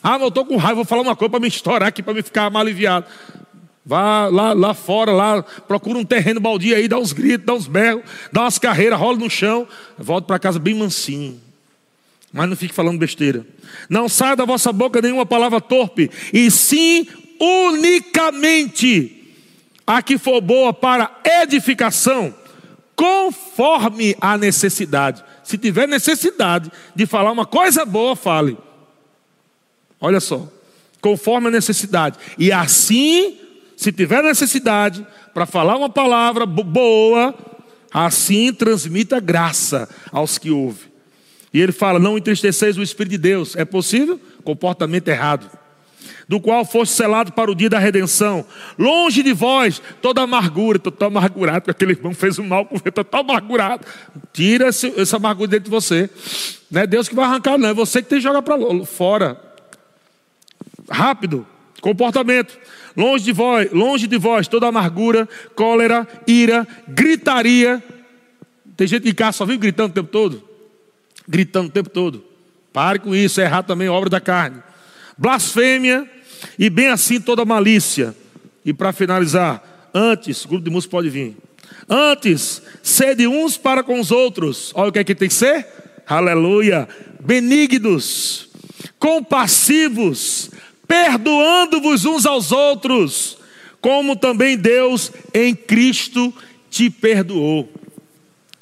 [0.04, 2.14] Ah, mas eu estou com raiva, vou falar uma coisa para me estourar aqui, para
[2.14, 3.08] me ficar mal aliviado.
[3.84, 7.68] Vá lá, lá fora, lá, procura um terreno baldio aí, dá uns gritos, dá uns
[7.68, 9.68] berros, dá umas carreiras, rola no chão,
[9.98, 11.42] volta para casa bem mansinho.
[12.32, 13.46] Mas não fique falando besteira.
[13.90, 17.08] Não saia da vossa boca nenhuma palavra torpe, e sim
[17.40, 19.24] unicamente
[19.88, 21.10] a que for boa para
[21.42, 22.34] edificação,
[22.96, 28.58] conforme a necessidade se tiver necessidade de falar uma coisa boa, fale.
[30.02, 30.48] Olha só,
[31.00, 32.18] conforme a necessidade.
[32.38, 33.38] E assim,
[33.78, 37.34] se tiver necessidade para falar uma palavra boa,
[37.94, 40.92] assim transmita graça aos que ouvem.
[41.54, 43.56] E ele fala: não entristeceis o Espírito de Deus.
[43.56, 44.20] É possível?
[44.44, 45.50] Comportamento errado
[46.28, 48.46] do qual foste selado para o dia da redenção.
[48.78, 52.76] Longe de vós toda amargura, estou tão amargurado, porque aquele irmão fez um mal com
[52.76, 53.86] estou tão amargurado.
[54.34, 56.10] Tira esse, essa amargura dentro de você.
[56.70, 59.40] Não é Deus que vai arrancar, não, é você que tem que jogar para fora.
[60.90, 61.46] Rápido,
[61.82, 62.58] comportamento.
[62.96, 67.84] Longe de vós, longe de vós toda amargura, cólera, ira, gritaria.
[68.76, 70.44] Tem gente em casa só vive gritando o tempo todo.
[71.28, 72.24] Gritando o tempo todo.
[72.72, 74.62] Pare com isso, é errado também, obra da carne.
[75.18, 76.10] Blasfêmia,
[76.58, 78.16] e bem assim toda malícia.
[78.64, 81.38] E para finalizar, antes, o grupo de música pode vir.
[81.88, 84.72] Antes, sede uns para com os outros.
[84.74, 85.68] Olha o que é que tem que ser?
[86.08, 86.88] Aleluia.
[87.20, 88.50] Benignos,
[88.98, 90.50] compassivos,
[90.88, 93.38] perdoando-vos uns aos outros,
[93.80, 96.34] como também Deus em Cristo
[96.70, 97.72] te perdoou.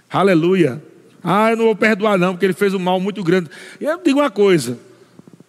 [0.10, 0.82] Aleluia.
[1.24, 3.50] Ah, eu não vou perdoar, não, porque ele fez um mal muito grande.
[3.80, 4.78] Eu digo uma coisa: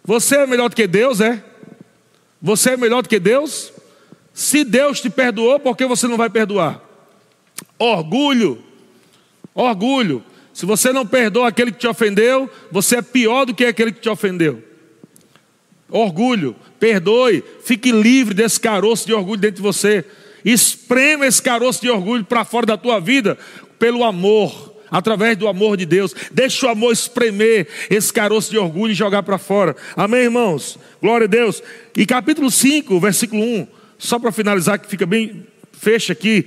[0.05, 1.43] você é melhor do que Deus, é?
[2.45, 3.73] Você é melhor do que Deus?
[4.35, 6.79] Se Deus te perdoou, por que você não vai perdoar?
[7.79, 8.63] Orgulho,
[9.55, 10.23] orgulho.
[10.53, 14.01] Se você não perdoa aquele que te ofendeu, você é pior do que aquele que
[14.03, 14.63] te ofendeu.
[15.89, 20.05] Orgulho, perdoe, fique livre desse caroço de orgulho dentro de você.
[20.45, 23.39] Esprema esse caroço de orgulho para fora da tua vida
[23.79, 26.15] pelo amor, através do amor de Deus.
[26.31, 29.75] Deixa o amor espremer esse caroço de orgulho e jogar para fora.
[29.97, 30.79] Amém, irmãos?
[31.03, 31.61] Glória a Deus.
[31.97, 33.67] E capítulo 5, versículo 1,
[33.99, 36.47] só para finalizar, que fica bem, fecha aqui,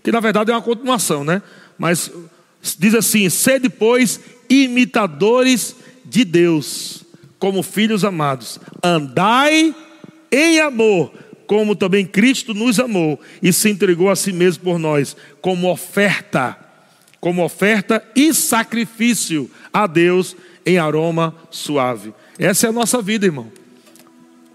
[0.00, 1.42] que na verdade é uma continuação, né?
[1.76, 2.08] Mas
[2.78, 5.74] diz assim: sede, pois, imitadores
[6.04, 7.02] de Deus,
[7.36, 9.74] como filhos amados, andai
[10.30, 11.12] em amor,
[11.48, 16.67] como também Cristo nos amou e se entregou a si mesmo por nós, como oferta,
[17.20, 22.12] como oferta e sacrifício a Deus em aroma suave.
[22.38, 23.50] Essa é a nossa vida, irmão.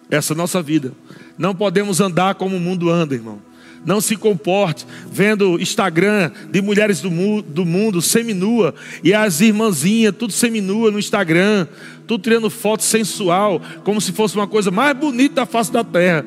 [0.10, 0.94] Essa é a nossa vida.
[1.38, 3.42] Não podemos andar como o mundo anda, irmão.
[3.86, 10.16] Não se comporte vendo Instagram de mulheres do mundo, do mundo seminua e as irmãzinhas,
[10.18, 11.68] tudo seminua no Instagram,
[12.08, 16.26] tudo tirando foto sensual, como se fosse uma coisa mais bonita da face da terra.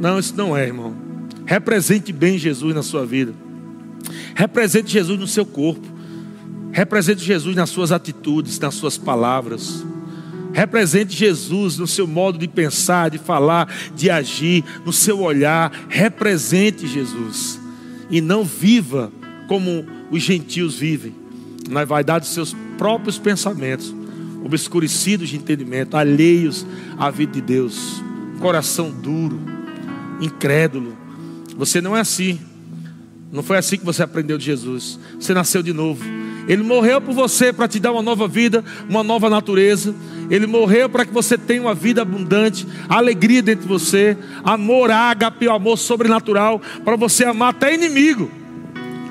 [0.00, 0.94] Não, isso não é, irmão.
[1.44, 3.47] Represente bem Jesus na sua vida.
[4.34, 5.86] Represente Jesus no seu corpo.
[6.72, 9.84] Represente Jesus nas suas atitudes, nas suas palavras.
[10.52, 15.72] Represente Jesus no seu modo de pensar, de falar, de agir, no seu olhar.
[15.88, 17.60] Represente Jesus.
[18.10, 19.12] E não viva
[19.46, 21.14] como os gentios vivem,
[21.68, 23.94] na vaidade dos seus próprios pensamentos,
[24.44, 28.02] obscurecidos de entendimento, alheios à vida de Deus,
[28.40, 29.40] coração duro,
[30.20, 30.96] incrédulo.
[31.56, 32.38] Você não é assim.
[33.30, 34.98] Não foi assim que você aprendeu de Jesus.
[35.18, 36.02] Você nasceu de novo.
[36.48, 39.94] Ele morreu por você para te dar uma nova vida, uma nova natureza.
[40.30, 45.46] Ele morreu para que você tenha uma vida abundante, alegria dentro de você, amor ágape,
[45.48, 48.30] amor sobrenatural, para você amar até inimigo.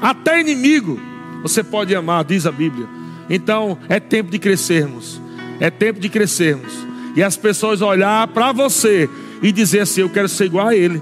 [0.01, 0.99] Até inimigo
[1.41, 2.87] você pode amar, diz a Bíblia.
[3.29, 5.21] Então é tempo de crescermos.
[5.59, 6.73] É tempo de crescermos.
[7.15, 9.09] E as pessoas olhar para você
[9.41, 11.01] e dizer assim: Eu quero ser igual a ele.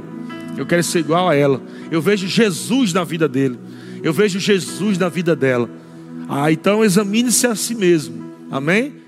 [0.57, 1.61] Eu quero ser igual a ela.
[1.91, 3.57] Eu vejo Jesus na vida dele.
[4.03, 5.69] Eu vejo Jesus na vida dela.
[6.27, 8.25] Ah, então examine-se a si mesmo.
[8.51, 9.04] Amém?